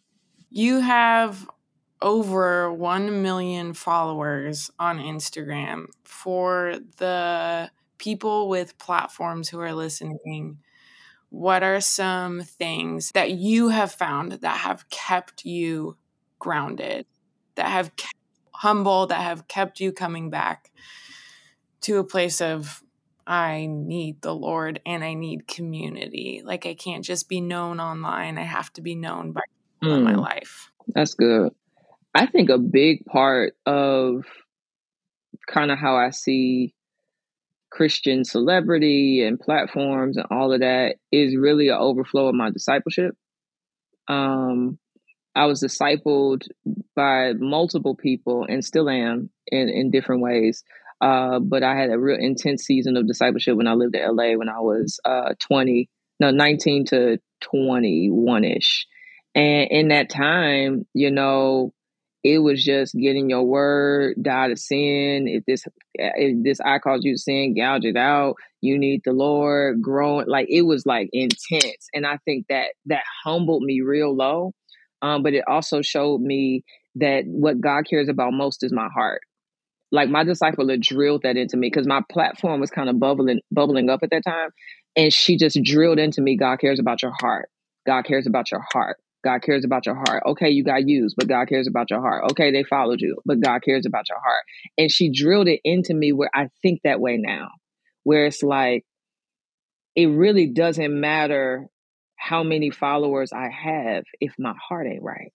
You 0.49 0.79
have 0.79 1.47
over 2.01 2.71
1 2.71 3.21
million 3.21 3.73
followers 3.73 4.69
on 4.77 4.99
Instagram 4.99 5.87
for 6.03 6.75
the 6.97 7.71
people 7.97 8.47
with 8.49 8.77
platforms 8.77 9.49
who 9.49 9.59
are 9.59 9.73
listening 9.73 10.59
what 11.29 11.63
are 11.63 11.81
some 11.81 12.41
things 12.41 13.11
that 13.11 13.31
you 13.31 13.69
have 13.69 13.91
found 13.91 14.33
that 14.33 14.57
have 14.57 14.89
kept 14.89 15.45
you 15.45 15.97
grounded, 16.39 17.05
that 17.55 17.67
have 17.67 17.95
kept 17.95 18.15
humble, 18.51 19.07
that 19.07 19.21
have 19.21 19.47
kept 19.47 19.79
you 19.79 19.91
coming 19.91 20.29
back 20.29 20.71
to 21.81 21.97
a 21.97 22.03
place 22.03 22.41
of 22.41 22.83
I 23.27 23.67
need 23.69 24.21
the 24.21 24.35
Lord 24.35 24.81
and 24.85 25.03
I 25.03 25.15
need 25.15 25.47
community. 25.47 26.41
Like 26.45 26.65
I 26.65 26.75
can't 26.75 27.03
just 27.03 27.27
be 27.27 27.41
known 27.41 27.79
online. 27.79 28.37
I 28.37 28.43
have 28.43 28.71
to 28.73 28.81
be 28.81 28.95
known 28.95 29.31
by 29.31 29.41
mm, 29.83 29.97
in 29.97 30.03
my 30.03 30.15
life. 30.15 30.71
That's 30.87 31.15
good. 31.15 31.51
I 32.13 32.27
think 32.27 32.49
a 32.49 32.57
big 32.57 33.05
part 33.05 33.53
of 33.65 34.25
kind 35.47 35.71
of 35.71 35.79
how 35.79 35.95
I 35.95 36.11
see 36.11 36.74
Christian 37.75 38.23
celebrity 38.23 39.21
and 39.21 39.37
platforms 39.37 40.15
and 40.15 40.25
all 40.31 40.53
of 40.53 40.61
that 40.61 40.95
is 41.11 41.35
really 41.35 41.67
an 41.67 41.77
overflow 41.77 42.29
of 42.29 42.35
my 42.35 42.49
discipleship. 42.49 43.15
Um, 44.07 44.79
I 45.35 45.45
was 45.47 45.61
discipled 45.61 46.47
by 46.95 47.33
multiple 47.33 47.93
people 47.93 48.45
and 48.47 48.63
still 48.63 48.89
am 48.89 49.29
in, 49.47 49.67
in 49.67 49.91
different 49.91 50.21
ways. 50.21 50.63
Uh, 51.01 51.39
but 51.39 51.63
I 51.63 51.75
had 51.75 51.89
a 51.89 51.99
real 51.99 52.17
intense 52.17 52.63
season 52.63 52.95
of 52.95 53.07
discipleship 53.07 53.57
when 53.57 53.67
I 53.67 53.73
lived 53.73 53.95
in 53.95 54.15
LA 54.15 54.37
when 54.37 54.47
I 54.47 54.61
was 54.61 55.01
uh, 55.03 55.33
20, 55.39 55.89
no, 56.21 56.31
19 56.31 56.85
to 56.85 57.19
21 57.41 58.45
ish. 58.45 58.87
And 59.35 59.69
in 59.69 59.87
that 59.89 60.09
time, 60.09 60.87
you 60.93 61.11
know, 61.11 61.73
it 62.25 62.39
was 62.39 62.65
just 62.65 62.95
getting 62.95 63.29
your 63.29 63.43
word, 63.43 64.15
die 64.19 64.47
to 64.47 64.57
sin. 64.57 65.27
If 65.27 65.45
this 65.45 65.63
if 65.93 66.43
this 66.43 66.59
eye 66.59 66.79
calls 66.79 67.05
you 67.05 67.13
to 67.13 67.19
sin, 67.19 67.53
gouge 67.55 67.85
it 67.85 67.95
out. 67.95 68.37
You 68.61 68.79
need 68.79 69.01
the 69.05 69.13
Lord, 69.13 69.79
growing 69.79 70.25
like 70.27 70.47
it 70.49 70.63
was 70.63 70.87
like 70.87 71.07
intense. 71.13 71.87
And 71.93 72.03
I 72.03 72.17
think 72.25 72.47
that 72.49 72.69
that 72.87 73.03
humbled 73.23 73.61
me 73.61 73.81
real 73.81 74.15
low. 74.15 74.53
Um, 75.03 75.21
but 75.21 75.35
it 75.35 75.43
also 75.47 75.83
showed 75.83 76.19
me 76.19 76.63
that 76.95 77.25
what 77.27 77.61
God 77.61 77.83
cares 77.87 78.09
about 78.09 78.33
most 78.33 78.63
is 78.63 78.73
my 78.73 78.87
heart. 78.91 79.21
Like 79.91 80.09
my 80.09 80.23
disciple 80.23 80.67
had 80.67 80.81
drilled 80.81 81.21
that 81.21 81.37
into 81.37 81.57
me 81.57 81.69
because 81.69 81.85
my 81.85 82.01
platform 82.11 82.59
was 82.59 82.71
kind 82.71 82.89
of 82.89 82.99
bubbling 82.99 83.41
bubbling 83.51 83.91
up 83.91 83.99
at 84.01 84.09
that 84.09 84.23
time. 84.25 84.49
And 84.95 85.13
she 85.13 85.37
just 85.37 85.59
drilled 85.63 85.99
into 85.99 86.21
me, 86.21 86.37
God 86.37 86.59
cares 86.59 86.79
about 86.79 87.03
your 87.03 87.13
heart. 87.19 87.49
God 87.85 88.03
cares 88.05 88.25
about 88.25 88.49
your 88.49 88.65
heart. 88.73 88.97
God 89.25 89.41
cares 89.41 89.65
about 89.65 89.87
your 89.87 89.95
heart. 89.95 90.23
Okay, 90.27 90.49
you 90.51 90.63
got 90.63 90.87
used, 90.87 91.15
but 91.17 91.27
God 91.27 91.49
cares 91.49 91.67
about 91.67 91.89
your 91.89 91.99
heart. 91.99 92.25
Okay, 92.31 92.51
they 92.51 92.63
followed 92.63 93.01
you, 93.01 93.17
but 93.25 93.41
God 93.41 93.63
cares 93.63 93.87
about 93.87 94.07
your 94.07 94.19
heart. 94.19 94.43
And 94.77 94.91
she 94.91 95.11
drilled 95.11 95.47
it 95.47 95.61
into 95.63 95.95
me 95.95 96.13
where 96.13 96.29
I 96.33 96.49
think 96.61 96.81
that 96.83 96.99
way 97.01 97.17
now, 97.17 97.49
where 98.03 98.27
it's 98.27 98.43
like, 98.43 98.85
it 99.95 100.05
really 100.05 100.47
doesn't 100.47 100.99
matter 100.99 101.67
how 102.15 102.43
many 102.43 102.69
followers 102.69 103.33
I 103.33 103.49
have 103.49 104.03
if 104.21 104.33
my 104.37 104.53
heart 104.69 104.85
ain't 104.87 105.01
right. 105.01 105.33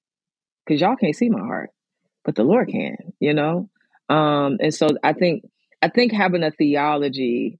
Because 0.65 0.81
y'all 0.81 0.97
can't 0.97 1.17
see 1.17 1.29
my 1.29 1.41
heart, 1.41 1.71
but 2.25 2.37
the 2.37 2.45
Lord 2.45 2.69
can, 2.69 2.97
you 3.19 3.35
know? 3.35 3.71
Um, 4.09 4.59
and 4.61 4.73
so 4.73 4.89
I 5.03 5.15
think 5.15 5.43
I 5.83 5.89
think 5.89 6.13
having 6.13 6.45
a 6.45 6.51
theology 6.53 7.59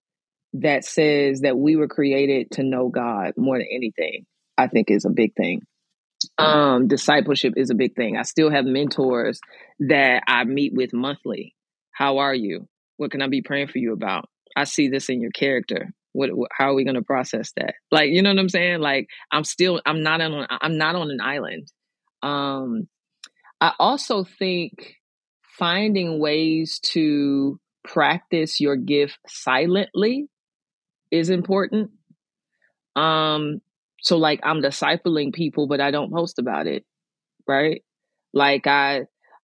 that 0.55 0.85
says 0.85 1.41
that 1.41 1.59
we 1.59 1.75
were 1.75 1.89
created 1.89 2.53
to 2.53 2.63
know 2.63 2.89
God 2.89 3.33
more 3.37 3.59
than 3.59 3.67
anything, 3.73 4.27
I 4.57 4.69
think 4.69 4.91
is 4.91 5.05
a 5.05 5.11
big 5.11 5.35
thing. 5.35 5.63
Um, 6.41 6.89
discipleship 6.89 7.55
is 7.57 7.71
a 7.71 7.75
big 7.75 7.95
thing. 7.95 8.17
I 8.17 8.23
still 8.23 8.51
have 8.51 8.65
mentors 8.65 9.41
that 9.81 10.23
I 10.27 10.45
meet 10.45 10.73
with 10.75 10.93
monthly. 10.93 11.55
How 11.93 12.19
are 12.19 12.35
you? 12.35 12.69
What 12.97 13.11
can 13.11 13.23
I 13.23 13.29
be 13.29 13.43
praying 13.43 13.69
for 13.69 13.79
you 13.79 13.93
about? 13.93 14.29
I 14.57 14.65
see 14.65 14.89
this 14.89 15.09
in 15.09 15.21
your 15.21 15.31
character. 15.31 15.91
What, 16.13 16.31
what 16.35 16.51
how 16.57 16.71
are 16.71 16.75
we 16.75 16.85
going 16.85 16.97
to 16.97 17.03
process 17.03 17.53
that? 17.57 17.75
Like, 17.91 18.11
you 18.11 18.23
know 18.23 18.31
what 18.31 18.39
I'm 18.39 18.49
saying? 18.49 18.81
Like, 18.81 19.09
I'm 19.31 19.45
still 19.45 19.81
I'm 19.87 20.03
not 20.03 20.21
on 20.21 20.47
I'm 20.51 20.77
not 20.77 20.97
on 20.97 21.11
an 21.11 21.21
island. 21.21 21.71
Um, 22.23 22.89
I 23.61 23.73
also 23.79 24.25
think 24.25 24.97
finding 25.59 26.19
ways 26.19 26.81
to 26.83 27.61
practice 27.85 28.61
your 28.61 28.77
gift 28.77 29.19
silently 29.29 30.27
is 31.11 31.31
important. 31.31 31.91
Um, 32.97 33.61
so 34.03 34.17
like 34.17 34.41
I'm 34.43 34.63
discipling 34.63 35.33
people, 35.33 35.67
but 35.67 35.81
I 35.81 35.91
don't 35.91 36.13
post 36.13 36.39
about 36.39 36.67
it, 36.67 36.85
right? 37.47 37.83
Like 38.33 38.67
I, 38.67 39.03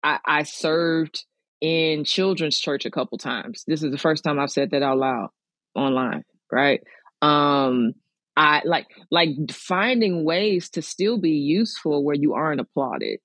I, 0.04 0.20
I 0.26 0.44
served 0.44 1.26
in 1.62 2.04
children's 2.04 2.60
church 2.60 2.86
a 2.86 2.92
couple 2.92 3.18
times. 3.18 3.64
This 3.68 3.84
is 3.84 3.92
the 3.92 3.98
first 3.98 4.24
time 4.24 4.40
I've 4.40 4.50
said 4.50 4.72
that 4.72 4.84
out 4.84 4.98
loud 4.98 5.30
online, 5.76 6.24
right? 6.52 6.82
Um, 7.22 7.94
I 8.36 8.62
like 8.66 8.88
like 9.12 9.30
finding 9.52 10.24
ways 10.24 10.70
to 10.72 10.82
still 10.82 11.20
be 11.20 11.32
useful 11.32 12.04
where 12.04 12.16
you 12.16 12.34
aren't 12.34 12.62
applauded. 12.62 13.20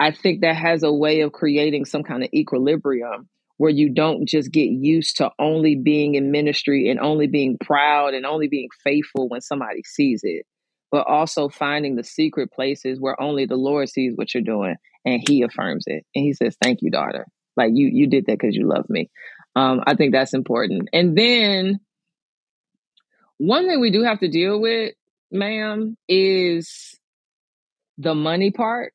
I 0.00 0.10
think 0.10 0.40
that 0.40 0.56
has 0.56 0.82
a 0.82 0.92
way 0.92 1.20
of 1.20 1.32
creating 1.32 1.84
some 1.84 2.02
kind 2.02 2.24
of 2.24 2.30
equilibrium 2.34 3.28
where 3.58 3.70
you 3.70 3.88
don't 3.88 4.26
just 4.26 4.50
get 4.50 4.68
used 4.68 5.16
to 5.18 5.30
only 5.38 5.76
being 5.76 6.16
in 6.16 6.32
ministry 6.32 6.88
and 6.88 6.98
only 6.98 7.28
being 7.28 7.56
proud 7.64 8.12
and 8.12 8.26
only 8.26 8.48
being 8.48 8.68
faithful 8.82 9.28
when 9.28 9.40
somebody 9.40 9.82
sees 9.84 10.22
it, 10.24 10.44
but 10.92 11.08
also 11.08 11.48
finding 11.48 11.96
the 11.96 12.04
secret 12.04 12.52
places 12.52 13.00
where 13.00 13.20
only 13.20 13.46
the 13.46 13.56
Lord 13.56 13.88
sees 13.88 14.12
what 14.14 14.32
you're 14.32 14.42
doing 14.42 14.76
and 15.04 15.24
He 15.26 15.42
affirms 15.42 15.84
it 15.86 16.04
and 16.14 16.24
He 16.24 16.34
says, 16.34 16.56
"Thank 16.62 16.82
you, 16.82 16.90
daughter. 16.90 17.26
Like 17.56 17.72
you, 17.74 17.88
you 17.88 18.06
did 18.06 18.26
that 18.26 18.38
because 18.38 18.54
you 18.54 18.68
love 18.68 18.88
me." 18.88 19.10
Um, 19.56 19.82
I 19.86 19.94
think 19.94 20.12
that's 20.12 20.34
important. 20.34 20.88
And 20.92 21.16
then 21.16 21.80
one 23.38 23.66
thing 23.66 23.80
we 23.80 23.90
do 23.90 24.04
have 24.04 24.20
to 24.20 24.28
deal 24.28 24.60
with, 24.60 24.94
ma'am, 25.32 25.96
is 26.08 26.98
the 27.98 28.14
money 28.14 28.50
part 28.50 28.92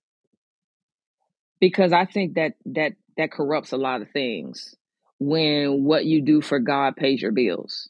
because 1.60 1.92
I 1.94 2.06
think 2.06 2.36
that 2.36 2.54
that 2.68 2.94
that 3.18 3.32
corrupts 3.32 3.72
a 3.72 3.78
lot 3.78 4.02
of 4.02 4.12
things 4.12 4.76
when 5.20 5.84
what 5.84 6.06
you 6.06 6.22
do 6.22 6.42
for 6.42 6.60
God 6.60 6.96
pays 6.96 7.22
your 7.22 7.32
bills. 7.32 7.90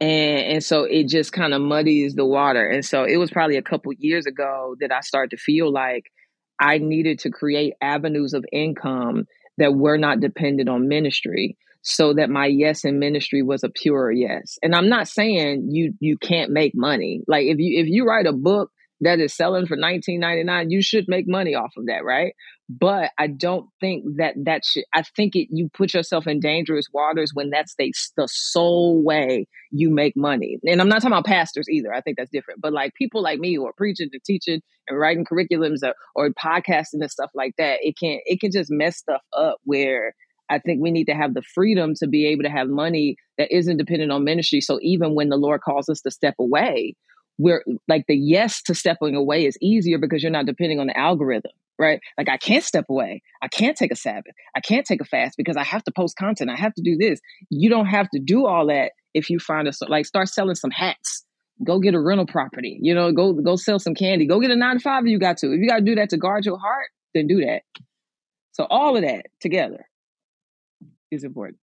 And 0.00 0.40
and 0.52 0.64
so 0.64 0.84
it 0.84 1.08
just 1.08 1.32
kind 1.32 1.54
of 1.54 1.60
muddies 1.60 2.14
the 2.14 2.24
water. 2.24 2.66
And 2.68 2.84
so 2.84 3.04
it 3.04 3.16
was 3.16 3.30
probably 3.30 3.56
a 3.56 3.62
couple 3.62 3.92
years 3.98 4.26
ago 4.26 4.76
that 4.80 4.92
I 4.92 5.00
started 5.00 5.36
to 5.36 5.42
feel 5.42 5.72
like 5.72 6.04
I 6.60 6.78
needed 6.78 7.20
to 7.20 7.30
create 7.30 7.74
avenues 7.80 8.34
of 8.34 8.44
income 8.52 9.26
that 9.58 9.74
were 9.74 9.98
not 9.98 10.20
dependent 10.20 10.68
on 10.68 10.88
ministry 10.88 11.56
so 11.82 12.12
that 12.14 12.30
my 12.30 12.46
yes 12.46 12.84
in 12.84 12.98
ministry 12.98 13.42
was 13.42 13.64
a 13.64 13.68
pure 13.68 14.10
yes. 14.10 14.58
And 14.62 14.74
I'm 14.74 14.88
not 14.88 15.08
saying 15.08 15.68
you 15.70 15.94
you 16.00 16.16
can't 16.18 16.50
make 16.50 16.74
money. 16.74 17.22
Like 17.26 17.46
if 17.46 17.58
you 17.58 17.80
if 17.80 17.88
you 17.88 18.06
write 18.06 18.26
a 18.26 18.32
book 18.32 18.70
that 19.00 19.20
is 19.20 19.34
selling 19.34 19.66
for 19.66 19.76
19.99 19.76 20.66
you 20.70 20.82
should 20.82 21.06
make 21.08 21.28
money 21.28 21.54
off 21.54 21.72
of 21.76 21.86
that 21.86 22.04
right 22.04 22.34
but 22.68 23.10
i 23.18 23.26
don't 23.26 23.68
think 23.80 24.04
that 24.16 24.34
that 24.44 24.64
should 24.64 24.84
i 24.94 25.02
think 25.02 25.34
it 25.34 25.48
you 25.50 25.68
put 25.72 25.94
yourself 25.94 26.26
in 26.26 26.40
dangerous 26.40 26.86
waters 26.92 27.30
when 27.34 27.50
that's 27.50 27.74
the, 27.78 27.92
the 28.16 28.26
sole 28.30 29.02
way 29.02 29.46
you 29.70 29.90
make 29.90 30.16
money 30.16 30.58
and 30.64 30.80
i'm 30.80 30.88
not 30.88 30.96
talking 30.96 31.12
about 31.12 31.26
pastors 31.26 31.68
either 31.70 31.92
i 31.92 32.00
think 32.00 32.16
that's 32.16 32.30
different 32.30 32.60
but 32.60 32.72
like 32.72 32.92
people 32.94 33.22
like 33.22 33.38
me 33.38 33.54
who 33.54 33.66
are 33.66 33.72
preaching 33.76 34.08
and 34.12 34.24
teaching 34.24 34.60
and 34.88 34.98
writing 34.98 35.24
curriculums 35.24 35.78
or, 35.82 35.94
or 36.14 36.30
podcasting 36.30 37.00
and 37.00 37.10
stuff 37.10 37.30
like 37.34 37.54
that 37.58 37.78
it 37.82 37.96
can 37.98 38.18
it 38.24 38.40
can 38.40 38.50
just 38.50 38.70
mess 38.70 38.98
stuff 38.98 39.22
up 39.36 39.58
where 39.64 40.14
I 40.50 40.58
think 40.58 40.80
we 40.80 40.90
need 40.90 41.04
to 41.08 41.14
have 41.14 41.34
the 41.34 41.42
freedom 41.42 41.92
to 41.96 42.08
be 42.08 42.26
able 42.26 42.44
to 42.44 42.48
have 42.50 42.68
money 42.68 43.16
that 43.36 43.54
isn't 43.54 43.76
dependent 43.76 44.10
on 44.10 44.24
ministry. 44.24 44.60
So 44.60 44.78
even 44.80 45.14
when 45.14 45.28
the 45.28 45.36
Lord 45.36 45.60
calls 45.60 45.88
us 45.88 46.00
to 46.00 46.10
step 46.10 46.36
away, 46.38 46.94
we're 47.38 47.64
like 47.86 48.04
the 48.08 48.16
yes 48.16 48.62
to 48.62 48.74
stepping 48.74 49.14
away 49.14 49.46
is 49.46 49.56
easier 49.60 49.98
because 49.98 50.22
you're 50.22 50.32
not 50.32 50.46
depending 50.46 50.80
on 50.80 50.88
the 50.88 50.98
algorithm, 50.98 51.52
right? 51.78 52.00
Like 52.18 52.28
I 52.28 52.36
can't 52.36 52.64
step 52.64 52.86
away. 52.88 53.22
I 53.40 53.48
can't 53.48 53.76
take 53.76 53.92
a 53.92 53.96
Sabbath. 53.96 54.34
I 54.56 54.60
can't 54.60 54.84
take 54.84 55.00
a 55.00 55.04
fast 55.04 55.36
because 55.36 55.56
I 55.56 55.64
have 55.64 55.84
to 55.84 55.92
post 55.92 56.16
content. 56.16 56.50
I 56.50 56.56
have 56.56 56.74
to 56.74 56.82
do 56.82 56.96
this. 56.96 57.20
You 57.48 57.70
don't 57.70 57.86
have 57.86 58.08
to 58.10 58.18
do 58.18 58.46
all 58.46 58.66
that 58.66 58.92
if 59.14 59.30
you 59.30 59.38
find 59.38 59.68
a 59.68 59.72
like 59.88 60.06
start 60.06 60.28
selling 60.28 60.56
some 60.56 60.70
hats. 60.70 61.24
Go 61.64 61.80
get 61.80 61.94
a 61.94 62.00
rental 62.00 62.26
property. 62.26 62.78
You 62.80 62.94
know, 62.94 63.12
go 63.12 63.32
go 63.32 63.56
sell 63.56 63.78
some 63.78 63.94
candy. 63.94 64.26
Go 64.26 64.40
get 64.40 64.50
a 64.50 64.56
nine 64.56 64.76
to 64.76 64.80
five 64.80 65.04
if 65.04 65.10
you 65.10 65.18
got 65.18 65.38
to. 65.38 65.52
If 65.52 65.60
you 65.60 65.68
got 65.68 65.78
to 65.78 65.84
do 65.84 65.94
that 65.96 66.10
to 66.10 66.16
guard 66.16 66.44
your 66.44 66.58
heart, 66.58 66.88
then 67.14 67.26
do 67.26 67.44
that. 67.44 67.62
So 68.52 68.66
all 68.68 68.96
of 68.96 69.02
that 69.02 69.26
together 69.40 69.86
is 71.10 71.24
important. 71.24 71.58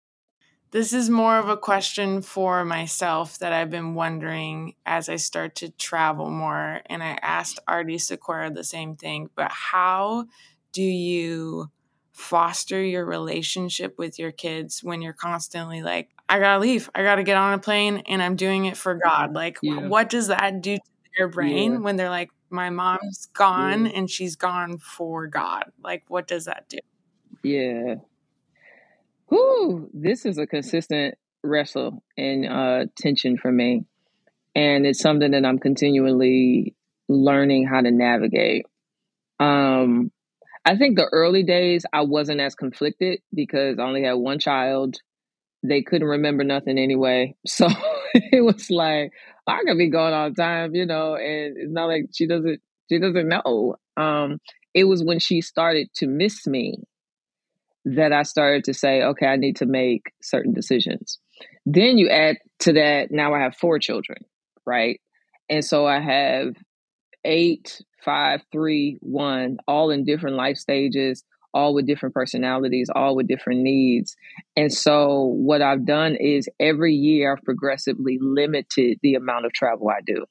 This 0.74 0.92
is 0.92 1.08
more 1.08 1.38
of 1.38 1.48
a 1.48 1.56
question 1.56 2.20
for 2.20 2.64
myself 2.64 3.38
that 3.38 3.52
I've 3.52 3.70
been 3.70 3.94
wondering 3.94 4.74
as 4.84 5.08
I 5.08 5.14
start 5.14 5.54
to 5.56 5.70
travel 5.70 6.28
more. 6.30 6.80
And 6.86 7.00
I 7.00 7.16
asked 7.22 7.60
Artie 7.68 7.96
Sequoia 7.96 8.50
the 8.50 8.64
same 8.64 8.96
thing, 8.96 9.30
but 9.36 9.52
how 9.52 10.24
do 10.72 10.82
you 10.82 11.70
foster 12.10 12.82
your 12.82 13.04
relationship 13.04 14.00
with 14.00 14.18
your 14.18 14.32
kids 14.32 14.82
when 14.82 15.00
you're 15.00 15.12
constantly 15.12 15.80
like, 15.80 16.10
I 16.28 16.40
gotta 16.40 16.58
leave, 16.58 16.90
I 16.92 17.04
gotta 17.04 17.22
get 17.22 17.36
on 17.36 17.54
a 17.54 17.58
plane, 17.60 18.02
and 18.08 18.20
I'm 18.20 18.34
doing 18.34 18.64
it 18.64 18.76
for 18.76 18.96
God? 18.96 19.32
Like, 19.32 19.58
yeah. 19.62 19.86
what 19.86 20.10
does 20.10 20.26
that 20.26 20.60
do 20.60 20.74
to 20.74 20.82
their 21.16 21.28
brain 21.28 21.74
yeah. 21.74 21.78
when 21.78 21.94
they're 21.94 22.10
like, 22.10 22.30
my 22.50 22.70
mom's 22.70 23.28
gone 23.32 23.86
yeah. 23.86 23.92
and 23.92 24.10
she's 24.10 24.34
gone 24.34 24.78
for 24.78 25.28
God? 25.28 25.70
Like, 25.84 26.02
what 26.08 26.26
does 26.26 26.46
that 26.46 26.68
do? 26.68 26.78
Yeah, 27.44 27.94
Whew, 29.34 29.90
this 29.92 30.24
is 30.24 30.38
a 30.38 30.46
consistent 30.46 31.16
wrestle 31.42 32.04
and 32.16 32.46
uh, 32.46 32.84
tension 32.96 33.36
for 33.36 33.50
me. 33.50 33.84
And 34.54 34.86
it's 34.86 35.00
something 35.00 35.32
that 35.32 35.44
I'm 35.44 35.58
continually 35.58 36.76
learning 37.08 37.66
how 37.66 37.80
to 37.80 37.90
navigate. 37.90 38.66
Um, 39.40 40.12
I 40.64 40.76
think 40.76 40.96
the 40.96 41.08
early 41.10 41.42
days 41.42 41.84
I 41.92 42.02
wasn't 42.02 42.40
as 42.40 42.54
conflicted 42.54 43.22
because 43.34 43.80
I 43.80 43.82
only 43.82 44.04
had 44.04 44.12
one 44.12 44.38
child. 44.38 44.98
They 45.64 45.82
couldn't 45.82 46.06
remember 46.06 46.44
nothing 46.44 46.78
anyway. 46.78 47.34
So 47.46 47.66
it 48.14 48.44
was 48.44 48.70
like, 48.70 49.10
I 49.48 49.62
could 49.66 49.76
be 49.76 49.90
going 49.90 50.14
all 50.14 50.30
the 50.30 50.36
time, 50.36 50.76
you 50.76 50.86
know, 50.86 51.16
and 51.16 51.56
it's 51.56 51.72
not 51.72 51.86
like 51.86 52.04
she 52.14 52.28
doesn't 52.28 52.60
she 52.88 53.00
doesn't 53.00 53.28
know. 53.28 53.74
Um, 53.96 54.38
it 54.72 54.84
was 54.84 55.02
when 55.02 55.18
she 55.18 55.40
started 55.40 55.88
to 55.96 56.06
miss 56.06 56.46
me 56.46 56.84
that 57.84 58.12
I 58.12 58.22
started 58.22 58.64
to 58.64 58.74
say, 58.74 59.02
okay, 59.02 59.26
I 59.26 59.36
need 59.36 59.56
to 59.56 59.66
make 59.66 60.12
certain 60.22 60.52
decisions. 60.52 61.18
Then 61.66 61.98
you 61.98 62.08
add 62.08 62.36
to 62.60 62.72
that, 62.74 63.10
now 63.10 63.34
I 63.34 63.40
have 63.40 63.56
four 63.56 63.78
children, 63.78 64.18
right? 64.66 65.00
And 65.48 65.64
so 65.64 65.86
I 65.86 66.00
have 66.00 66.54
eight, 67.24 67.80
five, 68.04 68.42
three, 68.52 68.98
one, 69.00 69.58
all 69.66 69.90
in 69.90 70.04
different 70.04 70.36
life 70.36 70.56
stages, 70.56 71.24
all 71.52 71.74
with 71.74 71.86
different 71.86 72.14
personalities, 72.14 72.90
all 72.94 73.14
with 73.14 73.28
different 73.28 73.60
needs. 73.60 74.16
And 74.56 74.72
so 74.72 75.34
what 75.36 75.62
I've 75.62 75.86
done 75.86 76.16
is 76.16 76.48
every 76.58 76.94
year 76.94 77.32
I've 77.32 77.44
progressively 77.44 78.18
limited 78.20 78.98
the 79.02 79.14
amount 79.14 79.46
of 79.46 79.52
travel 79.52 79.88
I 79.88 80.00
do. 80.04 80.24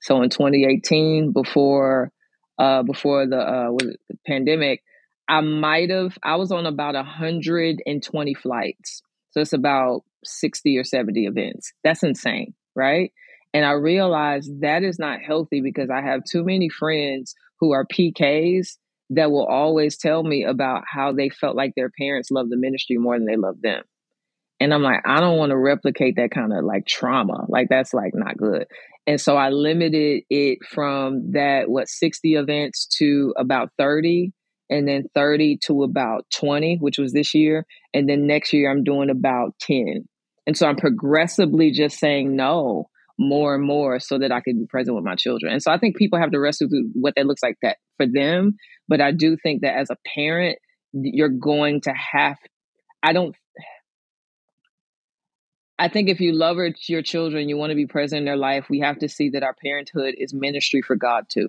So 0.00 0.22
in 0.22 0.30
2018, 0.30 1.32
before 1.32 2.10
uh, 2.58 2.82
before 2.84 3.26
the, 3.26 3.38
uh, 3.38 3.70
the 3.78 3.96
pandemic, 4.26 4.82
I 5.28 5.40
might 5.40 5.90
have, 5.90 6.16
I 6.22 6.36
was 6.36 6.52
on 6.52 6.66
about 6.66 6.94
120 6.94 8.34
flights. 8.34 9.02
So 9.30 9.40
it's 9.40 9.52
about 9.52 10.02
60 10.24 10.78
or 10.78 10.84
70 10.84 11.26
events. 11.26 11.72
That's 11.82 12.02
insane, 12.02 12.54
right? 12.74 13.12
And 13.52 13.64
I 13.64 13.72
realized 13.72 14.60
that 14.60 14.82
is 14.82 14.98
not 14.98 15.20
healthy 15.20 15.60
because 15.60 15.90
I 15.90 16.02
have 16.02 16.24
too 16.24 16.44
many 16.44 16.68
friends 16.68 17.34
who 17.60 17.72
are 17.72 17.86
PKs 17.86 18.76
that 19.10 19.30
will 19.30 19.46
always 19.46 19.96
tell 19.96 20.22
me 20.22 20.44
about 20.44 20.82
how 20.86 21.12
they 21.12 21.28
felt 21.28 21.56
like 21.56 21.74
their 21.76 21.90
parents 21.90 22.30
loved 22.30 22.50
the 22.50 22.56
ministry 22.56 22.98
more 22.98 23.16
than 23.16 23.26
they 23.26 23.36
loved 23.36 23.62
them. 23.62 23.82
And 24.60 24.72
I'm 24.72 24.82
like, 24.82 25.02
I 25.04 25.20
don't 25.20 25.36
want 25.36 25.50
to 25.50 25.58
replicate 25.58 26.16
that 26.16 26.30
kind 26.30 26.52
of 26.52 26.64
like 26.64 26.86
trauma. 26.86 27.44
Like 27.48 27.68
that's 27.68 27.92
like 27.92 28.12
not 28.14 28.36
good. 28.36 28.66
And 29.06 29.20
so 29.20 29.36
I 29.36 29.50
limited 29.50 30.22
it 30.30 30.58
from 30.68 31.32
that, 31.32 31.68
what, 31.68 31.88
60 31.88 32.34
events 32.34 32.86
to 32.98 33.34
about 33.36 33.70
30 33.78 34.32
and 34.70 34.88
then 34.88 35.04
30 35.14 35.58
to 35.66 35.82
about 35.82 36.26
20, 36.34 36.78
which 36.80 36.98
was 36.98 37.12
this 37.12 37.34
year. 37.34 37.66
And 37.92 38.08
then 38.08 38.26
next 38.26 38.52
year 38.52 38.70
I'm 38.70 38.84
doing 38.84 39.10
about 39.10 39.54
10. 39.60 40.08
And 40.46 40.56
so 40.56 40.66
I'm 40.66 40.76
progressively 40.76 41.70
just 41.70 41.98
saying 41.98 42.36
no 42.36 42.86
more 43.18 43.54
and 43.54 43.64
more 43.64 44.00
so 44.00 44.18
that 44.18 44.32
I 44.32 44.40
can 44.40 44.58
be 44.58 44.66
present 44.66 44.96
with 44.96 45.04
my 45.04 45.14
children. 45.14 45.52
And 45.52 45.62
so 45.62 45.70
I 45.70 45.78
think 45.78 45.96
people 45.96 46.18
have 46.18 46.32
to 46.32 46.40
wrestle 46.40 46.68
through 46.68 46.90
what 46.94 47.14
that 47.16 47.26
looks 47.26 47.42
like 47.42 47.56
that 47.62 47.76
for 47.96 48.06
them. 48.06 48.56
But 48.88 49.00
I 49.00 49.12
do 49.12 49.36
think 49.36 49.62
that 49.62 49.76
as 49.76 49.90
a 49.90 49.96
parent, 50.14 50.58
you're 50.92 51.28
going 51.28 51.82
to 51.82 51.92
have, 51.92 52.36
I 53.02 53.12
don't, 53.12 53.34
I 55.78 55.88
think 55.88 56.08
if 56.08 56.20
you 56.20 56.32
love 56.32 56.56
your 56.88 57.02
children, 57.02 57.48
you 57.48 57.56
want 57.56 57.70
to 57.70 57.76
be 57.76 57.86
present 57.86 58.20
in 58.20 58.24
their 58.24 58.36
life, 58.36 58.66
we 58.70 58.80
have 58.80 58.98
to 59.00 59.08
see 59.08 59.30
that 59.30 59.42
our 59.42 59.54
parenthood 59.54 60.14
is 60.16 60.32
ministry 60.32 60.82
for 60.82 60.96
God 60.96 61.24
too. 61.28 61.48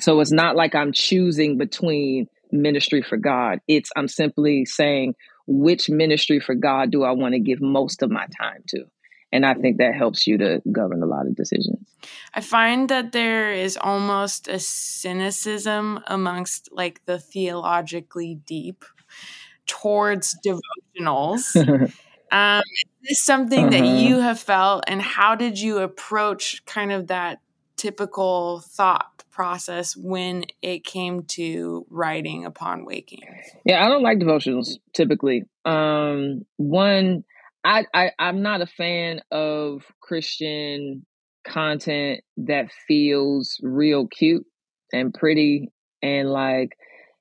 So 0.00 0.20
it's 0.20 0.32
not 0.32 0.56
like 0.56 0.74
I'm 0.74 0.92
choosing 0.92 1.56
between 1.58 2.28
ministry 2.50 3.02
for 3.02 3.16
God. 3.16 3.60
It's 3.68 3.90
I'm 3.96 4.08
simply 4.08 4.64
saying 4.64 5.14
which 5.46 5.88
ministry 5.88 6.40
for 6.40 6.54
God 6.54 6.90
do 6.90 7.04
I 7.04 7.12
want 7.12 7.34
to 7.34 7.40
give 7.40 7.60
most 7.60 8.02
of 8.02 8.10
my 8.10 8.26
time 8.40 8.62
to? 8.68 8.84
And 9.32 9.44
I 9.44 9.54
think 9.54 9.78
that 9.78 9.94
helps 9.94 10.28
you 10.28 10.38
to 10.38 10.62
govern 10.70 11.02
a 11.02 11.06
lot 11.06 11.26
of 11.26 11.34
decisions. 11.34 11.88
I 12.34 12.40
find 12.40 12.88
that 12.88 13.10
there 13.10 13.52
is 13.52 13.76
almost 13.76 14.46
a 14.46 14.60
cynicism 14.60 15.98
amongst 16.06 16.68
like 16.70 17.04
the 17.06 17.18
theologically 17.18 18.36
deep 18.46 18.84
towards 19.66 20.36
devotionals. 20.46 21.56
um, 22.32 22.62
is 23.02 23.08
this 23.08 23.22
something 23.22 23.66
uh-huh. 23.66 23.70
that 23.70 23.86
you 23.86 24.20
have 24.20 24.38
felt, 24.38 24.84
and 24.86 25.02
how 25.02 25.34
did 25.34 25.58
you 25.58 25.78
approach 25.78 26.64
kind 26.64 26.92
of 26.92 27.08
that 27.08 27.40
typical 27.76 28.60
thought 28.60 29.13
process 29.34 29.96
when 29.96 30.44
it 30.62 30.84
came 30.84 31.24
to 31.24 31.84
writing 31.90 32.44
upon 32.44 32.84
waking? 32.84 33.22
Yeah, 33.64 33.84
I 33.84 33.88
don't 33.88 34.02
like 34.02 34.18
devotionals 34.18 34.78
typically. 34.94 35.44
Um, 35.64 36.42
one, 36.56 37.24
I, 37.64 37.84
I 37.92 38.10
I'm 38.18 38.42
not 38.42 38.62
a 38.62 38.66
fan 38.66 39.20
of 39.30 39.82
Christian 40.00 41.04
content 41.46 42.20
that 42.38 42.70
feels 42.88 43.58
real 43.62 44.06
cute 44.06 44.46
and 44.92 45.12
pretty 45.12 45.72
and 46.02 46.30
like, 46.30 46.76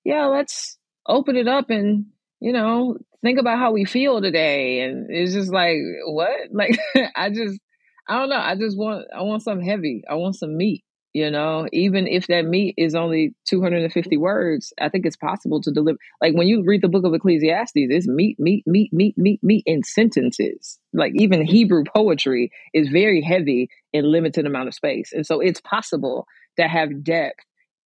yeah, 0.05 0.25
let's 0.25 0.77
open 1.07 1.35
it 1.35 1.47
up 1.47 1.69
and 1.69 2.05
you 2.39 2.53
know 2.53 2.97
think 3.23 3.39
about 3.39 3.57
how 3.57 3.71
we 3.71 3.85
feel 3.85 4.21
today. 4.21 4.81
And 4.81 5.07
it's 5.09 5.33
just 5.33 5.51
like, 5.51 5.77
what? 6.05 6.29
Like, 6.51 6.77
I 7.15 7.29
just 7.29 7.59
I 8.07 8.19
don't 8.19 8.29
know. 8.29 8.35
I 8.35 8.55
just 8.55 8.77
want 8.77 9.05
I 9.17 9.21
want 9.23 9.43
something 9.43 9.65
heavy. 9.65 10.03
I 10.09 10.15
want 10.15 10.35
some 10.35 10.55
meat. 10.55 10.83
You 11.13 11.29
know, 11.29 11.67
even 11.71 12.07
if 12.07 12.25
that 12.27 12.45
meat 12.45 12.73
is 12.75 12.95
only 12.95 13.35
250 13.47 14.17
words, 14.17 14.73
I 14.81 14.89
think 14.89 15.05
it's 15.05 15.15
possible 15.15 15.61
to 15.61 15.71
deliver. 15.71 15.99
Like 16.19 16.33
when 16.33 16.47
you 16.47 16.63
read 16.65 16.81
the 16.81 16.89
book 16.89 17.05
of 17.05 17.13
Ecclesiastes, 17.13 17.71
it's 17.75 18.07
meat, 18.07 18.39
meat, 18.39 18.63
meat, 18.65 18.91
meat, 18.91 19.15
meat, 19.15 19.39
meat 19.43 19.63
in 19.67 19.83
sentences. 19.83 20.79
Like 20.91 21.13
even 21.15 21.45
Hebrew 21.45 21.83
poetry 21.83 22.51
is 22.73 22.89
very 22.89 23.21
heavy 23.21 23.69
in 23.93 24.11
limited 24.11 24.47
amount 24.47 24.69
of 24.69 24.73
space. 24.73 25.11
And 25.13 25.23
so 25.23 25.39
it's 25.39 25.61
possible 25.61 26.25
to 26.57 26.67
have 26.67 27.03
depth 27.03 27.45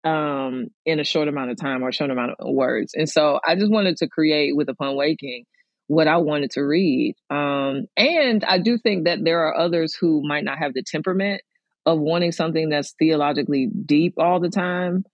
um, 0.04 0.68
in 0.86 1.00
a 1.00 1.04
short 1.04 1.26
amount 1.26 1.50
of 1.50 1.56
time 1.60 1.82
or 1.82 1.88
a 1.88 1.92
short 1.92 2.12
amount 2.12 2.36
of 2.38 2.54
words. 2.54 2.92
And 2.94 3.08
so 3.08 3.40
I 3.44 3.56
just 3.56 3.70
wanted 3.70 3.96
to 3.96 4.08
create 4.08 4.54
with 4.54 4.68
Upon 4.68 4.94
Waking 4.94 5.44
what 5.88 6.06
I 6.06 6.18
wanted 6.18 6.52
to 6.52 6.60
read. 6.60 7.16
Um, 7.30 7.86
and 7.96 8.44
I 8.44 8.58
do 8.58 8.78
think 8.78 9.06
that 9.06 9.24
there 9.24 9.40
are 9.46 9.58
others 9.58 9.96
who 9.98 10.22
might 10.22 10.44
not 10.44 10.58
have 10.58 10.74
the 10.74 10.84
temperament 10.86 11.42
of 11.88 11.98
wanting 11.98 12.32
something 12.32 12.68
that's 12.68 12.94
theologically 12.98 13.68
deep 13.86 14.14
all 14.18 14.40
the 14.40 14.50
time, 14.50 15.04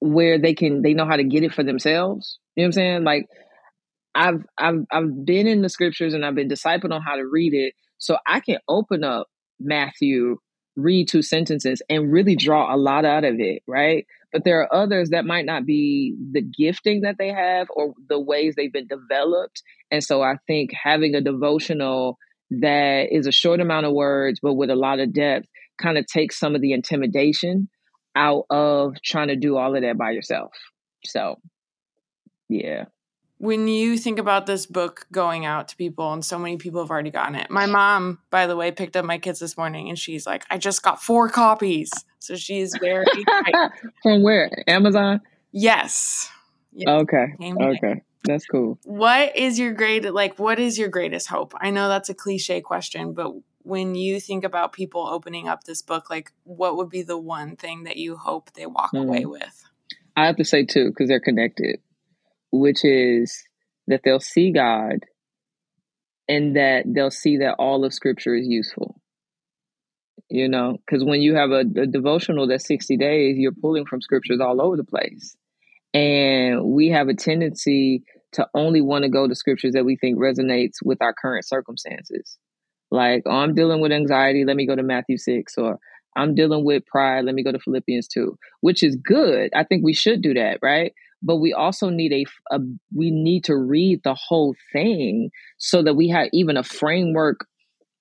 where 0.00 0.38
they 0.38 0.54
can 0.54 0.82
they 0.82 0.94
know 0.94 1.06
how 1.06 1.16
to 1.16 1.24
get 1.24 1.44
it 1.44 1.52
for 1.52 1.62
themselves. 1.62 2.38
You 2.56 2.62
know 2.62 2.64
what 2.64 2.68
I'm 2.68 2.72
saying? 2.72 3.04
Like 3.04 3.26
I've 4.14 4.42
I've 4.56 4.84
I've 4.90 5.24
been 5.24 5.46
in 5.46 5.60
the 5.60 5.68
scriptures 5.68 6.14
and 6.14 6.24
I've 6.24 6.34
been 6.34 6.48
discipled 6.48 6.92
on 6.92 7.02
how 7.02 7.16
to 7.16 7.26
read 7.26 7.52
it, 7.52 7.74
so 7.98 8.16
I 8.26 8.40
can 8.40 8.58
open 8.68 9.04
up 9.04 9.26
Matthew, 9.60 10.38
read 10.76 11.08
two 11.08 11.22
sentences, 11.22 11.82
and 11.90 12.10
really 12.10 12.36
draw 12.36 12.74
a 12.74 12.78
lot 12.78 13.04
out 13.04 13.24
of 13.24 13.34
it, 13.38 13.62
right? 13.66 14.06
But 14.32 14.44
there 14.44 14.62
are 14.62 14.74
others 14.74 15.10
that 15.10 15.26
might 15.26 15.44
not 15.44 15.66
be 15.66 16.16
the 16.32 16.42
gifting 16.42 17.02
that 17.02 17.16
they 17.18 17.28
have 17.28 17.66
or 17.70 17.92
the 18.08 18.20
ways 18.20 18.54
they've 18.56 18.72
been 18.72 18.88
developed. 18.88 19.62
And 19.90 20.02
so 20.02 20.22
I 20.22 20.36
think 20.46 20.70
having 20.72 21.14
a 21.14 21.20
devotional 21.20 22.18
that 22.50 23.08
is 23.10 23.26
a 23.26 23.32
short 23.32 23.60
amount 23.60 23.86
of 23.86 23.92
words, 23.92 24.40
but 24.42 24.54
with 24.54 24.70
a 24.70 24.76
lot 24.76 25.00
of 25.00 25.12
depth, 25.12 25.48
kind 25.78 25.98
of 25.98 26.06
takes 26.06 26.38
some 26.38 26.54
of 26.54 26.60
the 26.60 26.72
intimidation 26.72 27.68
out 28.14 28.44
of 28.50 28.94
trying 29.02 29.28
to 29.28 29.36
do 29.36 29.56
all 29.56 29.74
of 29.74 29.82
that 29.82 29.96
by 29.96 30.10
yourself. 30.10 30.52
So, 31.04 31.36
yeah. 32.48 32.86
When 33.38 33.68
you 33.68 33.96
think 33.96 34.18
about 34.18 34.46
this 34.46 34.66
book 34.66 35.06
going 35.12 35.46
out 35.46 35.68
to 35.68 35.76
people 35.76 36.12
and 36.12 36.24
so 36.24 36.38
many 36.38 36.56
people 36.56 36.82
have 36.82 36.90
already 36.90 37.12
gotten 37.12 37.36
it. 37.36 37.50
My 37.50 37.66
mom 37.66 38.18
by 38.30 38.48
the 38.48 38.56
way 38.56 38.72
picked 38.72 38.96
up 38.96 39.04
my 39.04 39.18
kids 39.18 39.38
this 39.38 39.56
morning 39.56 39.88
and 39.88 39.96
she's 39.96 40.26
like 40.26 40.44
i 40.50 40.58
just 40.58 40.82
got 40.82 41.00
four 41.00 41.28
copies. 41.28 41.90
So 42.18 42.34
she's 42.34 42.74
very 42.80 43.06
from 44.02 44.22
where? 44.22 44.50
Amazon? 44.66 45.20
Yes, 45.52 46.28
yes. 46.72 46.88
okay. 46.88 47.26
Okay. 47.40 48.02
That's 48.24 48.44
cool. 48.46 48.78
What 48.82 49.36
is 49.36 49.56
your 49.58 49.72
great 49.72 50.12
like 50.12 50.36
what 50.40 50.58
is 50.58 50.76
your 50.76 50.88
greatest 50.88 51.28
hope? 51.28 51.54
I 51.60 51.70
know 51.70 51.88
that's 51.88 52.08
a 52.08 52.14
cliche 52.14 52.60
question 52.60 53.12
but 53.12 53.32
when 53.68 53.94
you 53.94 54.18
think 54.20 54.44
about 54.44 54.72
people 54.72 55.06
opening 55.06 55.46
up 55.48 55.64
this 55.64 55.82
book 55.82 56.10
like 56.10 56.32
what 56.44 56.76
would 56.76 56.88
be 56.88 57.02
the 57.02 57.18
one 57.18 57.56
thing 57.56 57.84
that 57.84 57.96
you 57.96 58.16
hope 58.16 58.52
they 58.54 58.66
walk 58.66 58.92
mm. 58.92 59.02
away 59.02 59.24
with 59.24 59.64
i 60.16 60.26
have 60.26 60.36
to 60.36 60.44
say 60.44 60.64
two 60.64 60.88
because 60.88 61.08
they're 61.08 61.20
connected 61.20 61.78
which 62.50 62.84
is 62.84 63.44
that 63.86 64.02
they'll 64.04 64.20
see 64.20 64.52
God 64.52 65.04
and 66.28 66.56
that 66.56 66.84
they'll 66.86 67.10
see 67.10 67.38
that 67.38 67.56
all 67.58 67.84
of 67.84 67.94
Scripture 67.94 68.34
is 68.34 68.46
useful. 68.46 69.00
You 70.30 70.48
know, 70.48 70.76
because 70.76 71.02
when 71.04 71.22
you 71.22 71.36
have 71.36 71.50
a, 71.50 71.60
a, 71.60 71.86
devotional 71.86 72.46
that's 72.46 72.66
60 72.66 72.98
days, 72.98 73.38
you're 73.38 73.52
pulling 73.52 73.86
from 73.86 74.02
scriptures 74.02 74.40
all 74.42 74.60
over 74.60 74.76
the 74.76 74.84
place. 74.84 75.34
And 75.94 76.64
we 76.64 76.88
have 76.88 77.08
a 77.08 77.14
tendency 77.14 78.02
to 78.32 78.46
only 78.52 78.82
want 78.82 79.04
to 79.04 79.08
go 79.08 79.26
to 79.26 79.34
scriptures 79.34 79.72
that 79.72 79.86
we 79.86 79.96
think 79.96 80.18
resonates 80.18 80.82
with 80.84 81.00
our 81.00 81.14
current 81.14 81.46
circumstances. 81.48 82.36
Like, 82.90 83.22
oh, 83.26 83.30
I'm 83.30 83.54
dealing 83.54 83.80
with 83.80 83.92
anxiety, 83.92 84.44
let 84.44 84.56
me 84.56 84.66
go 84.66 84.76
to 84.76 84.82
Matthew 84.82 85.18
6, 85.18 85.58
or 85.58 85.78
I'm 86.16 86.34
dealing 86.34 86.64
with 86.64 86.86
pride, 86.86 87.24
let 87.24 87.34
me 87.34 87.44
go 87.44 87.52
to 87.52 87.58
Philippians 87.58 88.08
2, 88.08 88.36
which 88.60 88.82
is 88.82 88.96
good. 88.96 89.50
I 89.54 89.64
think 89.64 89.84
we 89.84 89.94
should 89.94 90.22
do 90.22 90.34
that, 90.34 90.58
right? 90.62 90.92
but 91.22 91.36
we 91.36 91.52
also 91.52 91.90
need 91.90 92.12
a, 92.12 92.24
a 92.54 92.60
we 92.94 93.10
need 93.10 93.44
to 93.44 93.56
read 93.56 94.00
the 94.04 94.14
whole 94.14 94.54
thing 94.72 95.30
so 95.58 95.82
that 95.82 95.94
we 95.94 96.08
have 96.08 96.28
even 96.32 96.56
a 96.56 96.62
framework 96.62 97.46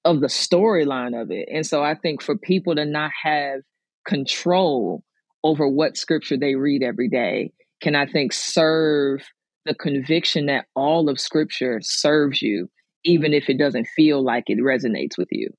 of 0.05 0.21
the 0.21 0.27
storyline 0.27 1.19
of 1.19 1.31
it. 1.31 1.49
And 1.51 1.65
so 1.65 1.83
I 1.83 1.95
think 1.95 2.21
for 2.21 2.37
people 2.37 2.75
to 2.75 2.85
not 2.85 3.11
have 3.23 3.61
control 4.05 5.03
over 5.43 5.67
what 5.67 5.97
scripture 5.97 6.37
they 6.37 6.55
read 6.55 6.83
every 6.83 7.09
day 7.09 7.51
can 7.81 7.95
I 7.95 8.05
think 8.05 8.33
serve 8.33 9.21
the 9.65 9.75
conviction 9.75 10.45
that 10.45 10.65
all 10.75 11.09
of 11.09 11.19
scripture 11.19 11.79
serves 11.81 12.41
you 12.41 12.69
even 13.03 13.33
if 13.33 13.49
it 13.49 13.57
doesn't 13.57 13.87
feel 13.87 14.23
like 14.23 14.45
it 14.47 14.59
resonates 14.59 15.17
with 15.17 15.29
you. 15.31 15.53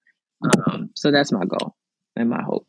Um, 0.66 0.90
so 0.94 1.10
that's 1.10 1.32
my 1.32 1.44
goal 1.44 1.74
and 2.16 2.30
my 2.30 2.42
hope 2.42 2.66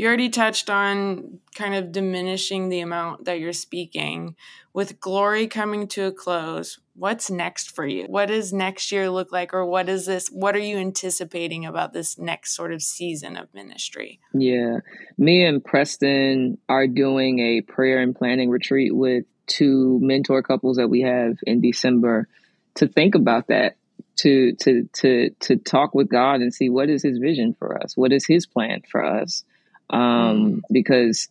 you 0.00 0.06
already 0.06 0.30
touched 0.30 0.70
on 0.70 1.40
kind 1.54 1.74
of 1.74 1.92
diminishing 1.92 2.68
the 2.70 2.80
amount 2.80 3.24
that 3.24 3.40
you're 3.40 3.52
speaking. 3.52 4.36
With 4.72 5.00
glory 5.00 5.46
coming 5.48 5.88
to 5.88 6.06
a 6.06 6.12
close, 6.12 6.78
what's 6.94 7.30
next 7.30 7.74
for 7.74 7.84
you? 7.84 8.04
What 8.04 8.26
does 8.26 8.52
next 8.52 8.92
year 8.92 9.10
look 9.10 9.32
like, 9.32 9.52
or 9.52 9.66
what 9.66 9.88
is 9.88 10.06
this? 10.06 10.28
What 10.28 10.54
are 10.54 10.60
you 10.60 10.78
anticipating 10.78 11.66
about 11.66 11.92
this 11.92 12.18
next 12.18 12.54
sort 12.54 12.72
of 12.72 12.82
season 12.82 13.36
of 13.36 13.52
ministry? 13.52 14.20
Yeah, 14.32 14.78
me 15.18 15.44
and 15.44 15.62
Preston 15.62 16.56
are 16.68 16.86
doing 16.86 17.40
a 17.40 17.60
prayer 17.60 18.00
and 18.00 18.14
planning 18.14 18.48
retreat 18.48 18.94
with 18.94 19.24
two 19.46 19.98
mentor 20.00 20.42
couples 20.42 20.76
that 20.76 20.88
we 20.88 21.00
have 21.00 21.36
in 21.42 21.60
December 21.60 22.28
to 22.76 22.86
think 22.86 23.16
about 23.16 23.48
that 23.48 23.76
to 24.22 24.54
to 24.60 24.88
to 24.94 25.30
to 25.40 25.56
talk 25.56 25.94
with 25.94 26.08
God 26.08 26.40
and 26.40 26.52
see 26.52 26.68
what 26.68 26.88
is 26.88 27.02
his 27.02 27.18
vision 27.18 27.54
for 27.58 27.82
us 27.82 27.96
what 27.96 28.12
is 28.12 28.26
his 28.26 28.46
plan 28.46 28.82
for 28.90 29.04
us 29.04 29.44
um, 29.90 30.00
mm. 30.00 30.60
because 30.70 31.28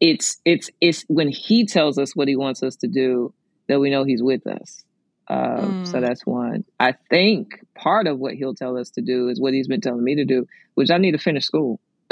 it's 0.00 0.38
it's 0.44 0.70
it's 0.80 1.04
when 1.08 1.28
he 1.28 1.66
tells 1.66 1.98
us 1.98 2.16
what 2.16 2.28
he 2.28 2.36
wants 2.36 2.62
us 2.62 2.76
to 2.76 2.88
do 2.88 3.32
that 3.68 3.80
we 3.80 3.90
know 3.90 4.04
he's 4.04 4.22
with 4.22 4.46
us. 4.46 4.84
Uh, 5.28 5.60
mm. 5.60 5.86
So 5.86 6.00
that's 6.00 6.26
one. 6.26 6.64
I 6.80 6.94
think 7.08 7.64
part 7.74 8.06
of 8.06 8.18
what 8.18 8.34
he'll 8.34 8.54
tell 8.54 8.76
us 8.76 8.90
to 8.90 9.02
do 9.02 9.28
is 9.28 9.40
what 9.40 9.52
he's 9.52 9.68
been 9.68 9.80
telling 9.80 10.02
me 10.02 10.16
to 10.16 10.24
do, 10.24 10.46
which 10.74 10.90
I 10.90 10.98
need 10.98 11.12
to 11.12 11.18
finish 11.18 11.44
school. 11.44 11.80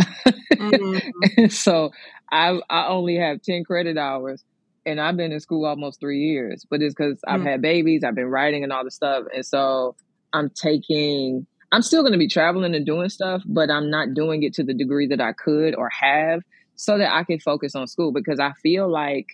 mm-hmm. 0.52 1.46
so 1.48 1.90
I 2.30 2.60
I 2.70 2.88
only 2.88 3.16
have 3.16 3.42
ten 3.42 3.64
credit 3.64 3.96
hours, 3.96 4.44
and 4.88 5.00
I've 5.00 5.16
been 5.16 5.32
in 5.32 5.40
school 5.40 5.66
almost 5.66 6.00
three 6.00 6.18
years. 6.18 6.66
But 6.68 6.82
it's 6.82 6.94
because 6.94 7.18
mm. 7.18 7.32
I've 7.32 7.42
had 7.42 7.62
babies, 7.62 8.02
I've 8.04 8.14
been 8.14 8.26
writing 8.26 8.64
and 8.64 8.72
all 8.72 8.84
the 8.84 8.90
stuff, 8.90 9.24
and 9.34 9.44
so 9.44 9.94
I'm 10.32 10.50
taking. 10.50 11.46
I'm 11.70 11.82
still 11.82 12.00
going 12.00 12.12
to 12.12 12.18
be 12.18 12.28
traveling 12.28 12.74
and 12.74 12.86
doing 12.86 13.10
stuff, 13.10 13.42
but 13.44 13.70
I'm 13.70 13.90
not 13.90 14.14
doing 14.14 14.42
it 14.42 14.54
to 14.54 14.64
the 14.64 14.72
degree 14.72 15.06
that 15.08 15.20
I 15.20 15.34
could 15.34 15.74
or 15.74 15.90
have, 15.90 16.40
so 16.76 16.96
that 16.96 17.12
I 17.12 17.24
can 17.24 17.40
focus 17.40 17.74
on 17.74 17.86
school 17.86 18.10
because 18.10 18.40
I 18.40 18.52
feel 18.62 18.88
like 18.90 19.26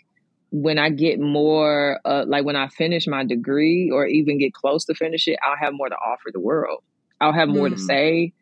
when 0.51 0.79
I 0.79 0.91
get 0.91 1.21
more, 1.21 2.01
uh, 2.05 2.25
like 2.27 2.45
when 2.45 2.57
I 2.57 2.69
finish 2.69 3.07
my 3.07 3.25
degree 3.25 3.91
or 3.93 4.07
even 4.07 4.39
get 4.39 4.53
close 4.53 4.85
to 4.87 4.95
finish 4.95 5.29
it, 5.29 5.39
I'll 5.45 5.57
have 5.57 5.75
more 5.75 5.89
to 5.89 5.97
offer 5.97 6.31
the 6.33 6.41
world. 6.41 6.83
I'll 7.21 7.33
have 7.33 7.49
more 7.49 7.69
mm. 7.69 7.75
to 7.75 7.79
say. 7.79 8.33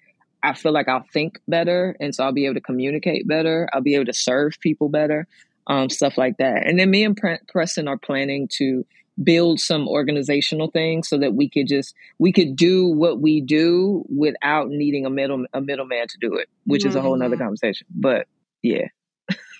I 0.42 0.54
feel 0.54 0.72
like 0.72 0.88
I'll 0.88 1.04
think 1.12 1.38
better, 1.46 1.96
and 2.00 2.14
so 2.14 2.24
I'll 2.24 2.32
be 2.32 2.46
able 2.46 2.56
to 2.56 2.60
communicate 2.60 3.28
better. 3.28 3.68
I'll 3.72 3.80
be 3.80 3.94
able 3.94 4.06
to 4.06 4.12
serve 4.12 4.58
people 4.60 4.88
better, 4.88 5.26
um, 5.66 5.88
stuff 5.88 6.18
like 6.18 6.38
that. 6.38 6.66
And 6.66 6.78
then 6.78 6.90
me 6.90 7.04
and 7.04 7.18
Preston 7.48 7.88
are 7.88 7.98
planning 7.98 8.48
to 8.58 8.84
build 9.22 9.60
some 9.60 9.88
organizational 9.88 10.70
things 10.70 11.08
so 11.08 11.18
that 11.18 11.34
we 11.34 11.48
could 11.48 11.68
just 11.68 11.94
we 12.18 12.32
could 12.32 12.56
do 12.56 12.86
what 12.86 13.20
we 13.20 13.40
do 13.42 14.04
without 14.08 14.68
needing 14.68 15.04
a 15.04 15.10
middle 15.10 15.44
a 15.52 15.60
middleman 15.60 16.08
to 16.08 16.18
do 16.18 16.36
it, 16.36 16.48
which 16.64 16.82
mm-hmm. 16.82 16.90
is 16.90 16.96
a 16.96 17.02
whole 17.02 17.16
nother 17.16 17.36
mm-hmm. 17.36 17.44
conversation. 17.44 17.86
But 17.90 18.26
yeah. 18.62 18.88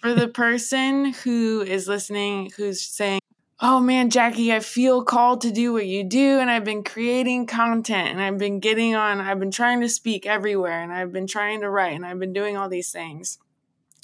For 0.00 0.14
the 0.14 0.28
person 0.28 1.12
who 1.12 1.62
is 1.62 1.86
listening, 1.86 2.50
who's 2.56 2.82
saying, 2.82 3.20
oh 3.60 3.78
man, 3.78 4.10
Jackie, 4.10 4.52
I 4.52 4.58
feel 4.58 5.04
called 5.04 5.42
to 5.42 5.52
do 5.52 5.72
what 5.72 5.86
you 5.86 6.02
do. 6.02 6.40
And 6.40 6.50
I've 6.50 6.64
been 6.64 6.82
creating 6.82 7.46
content 7.46 8.08
and 8.08 8.20
I've 8.20 8.36
been 8.36 8.58
getting 8.58 8.96
on, 8.96 9.20
I've 9.20 9.38
been 9.38 9.52
trying 9.52 9.80
to 9.82 9.88
speak 9.88 10.26
everywhere 10.26 10.82
and 10.82 10.92
I've 10.92 11.12
been 11.12 11.28
trying 11.28 11.60
to 11.60 11.70
write 11.70 11.94
and 11.94 12.04
I've 12.04 12.18
been 12.18 12.32
doing 12.32 12.56
all 12.56 12.68
these 12.68 12.90
things. 12.90 13.38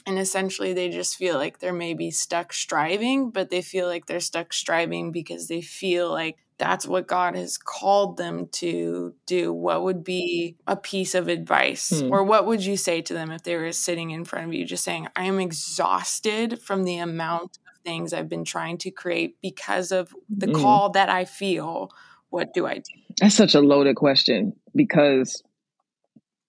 And 0.08 0.18
essentially, 0.18 0.72
they 0.72 0.88
just 0.88 1.16
feel 1.16 1.34
like 1.34 1.58
they're 1.58 1.70
maybe 1.74 2.10
stuck 2.10 2.54
striving, 2.54 3.28
but 3.28 3.50
they 3.50 3.60
feel 3.60 3.86
like 3.86 4.06
they're 4.06 4.20
stuck 4.20 4.54
striving 4.54 5.12
because 5.12 5.48
they 5.48 5.60
feel 5.60 6.10
like 6.10 6.38
that's 6.56 6.86
what 6.86 7.06
God 7.06 7.36
has 7.36 7.58
called 7.58 8.16
them 8.16 8.48
to 8.52 9.14
do. 9.26 9.52
What 9.52 9.82
would 9.82 10.02
be 10.02 10.56
a 10.66 10.76
piece 10.76 11.14
of 11.14 11.28
advice? 11.28 12.00
Hmm. 12.00 12.10
Or 12.10 12.24
what 12.24 12.46
would 12.46 12.64
you 12.64 12.78
say 12.78 13.02
to 13.02 13.12
them 13.12 13.30
if 13.30 13.42
they 13.42 13.54
were 13.56 13.70
sitting 13.70 14.10
in 14.10 14.24
front 14.24 14.46
of 14.46 14.54
you 14.54 14.64
just 14.64 14.82
saying, 14.82 15.08
I 15.14 15.24
am 15.24 15.38
exhausted 15.38 16.62
from 16.62 16.84
the 16.84 16.96
amount 16.96 17.58
of 17.68 17.84
things 17.84 18.14
I've 18.14 18.30
been 18.30 18.46
trying 18.46 18.78
to 18.78 18.90
create 18.90 19.36
because 19.42 19.92
of 19.92 20.14
the 20.30 20.46
mm. 20.46 20.58
call 20.58 20.88
that 20.92 21.10
I 21.10 21.26
feel. 21.26 21.90
What 22.30 22.54
do 22.54 22.66
I 22.66 22.76
do? 22.76 22.94
That's 23.20 23.34
such 23.34 23.54
a 23.54 23.60
loaded 23.60 23.96
question 23.96 24.56
because 24.74 25.42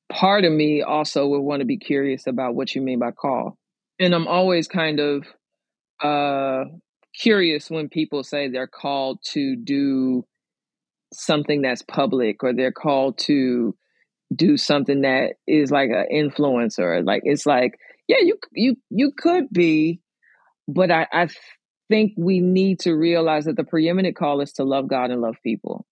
part 0.10 0.46
of 0.46 0.52
me 0.52 0.82
also 0.82 1.28
would 1.28 1.42
want 1.42 1.62
to 1.62 1.66
be 1.66 1.78
curious 1.78 2.28
about 2.28 2.56
what 2.56 2.76
you 2.76 2.82
mean 2.82 3.00
by 3.00 3.12
call. 3.12 3.58
And 4.00 4.14
I'm 4.14 4.28
always 4.28 4.68
kind 4.68 5.00
of 5.00 5.28
uh, 6.02 6.66
curious 7.20 7.70
when 7.70 7.90
people 7.90 8.24
say 8.24 8.48
they're 8.48 8.68
called 8.68 9.20
to 9.32 9.56
do 9.56 10.26
something 11.14 11.62
that's 11.62 11.82
public 11.82 12.44
or 12.44 12.54
they're 12.54 12.72
called 12.72 13.18
to 13.18 13.76
do 14.36 14.58
something 14.58 15.02
that 15.02 15.34
is 15.48 15.72
like 15.72 15.90
an 15.90 16.06
influencer 16.14 17.04
like 17.04 17.24
it's 17.26 17.48
like 17.48 17.80
yeah 18.08 18.18
you 18.22 18.38
you 18.54 18.76
you 18.92 19.12
could 19.18 19.50
be 19.52 20.00
but 20.70 20.92
I, 20.92 21.08
I 21.12 21.28
think 21.90 22.14
we 22.16 22.40
need 22.40 22.80
to 22.82 22.94
realize 22.94 23.46
that 23.46 23.58
the 23.58 23.64
preeminent 23.64 24.16
call 24.16 24.40
is 24.42 24.54
to 24.54 24.64
love 24.64 24.88
God 24.88 25.10
and 25.10 25.22
love 25.22 25.36
people. 25.44 25.86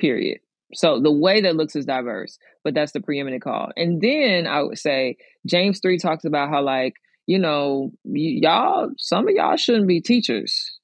Period. 0.00 0.38
So 0.74 1.00
the 1.00 1.12
way 1.12 1.40
that 1.42 1.56
looks 1.56 1.76
is 1.76 1.86
diverse, 1.86 2.38
but 2.62 2.74
that's 2.74 2.92
the 2.92 3.00
preeminent 3.00 3.42
call. 3.42 3.70
And 3.76 4.00
then 4.00 4.46
I 4.46 4.62
would 4.62 4.78
say 4.78 5.16
James 5.46 5.80
3 5.80 5.98
talks 5.98 6.24
about 6.24 6.50
how, 6.50 6.62
like, 6.62 6.94
you 7.26 7.38
know, 7.38 7.90
y- 8.04 8.40
y'all, 8.42 8.90
some 8.98 9.28
of 9.28 9.34
y'all 9.34 9.56
shouldn't 9.56 9.88
be 9.88 10.00
teachers 10.00 10.78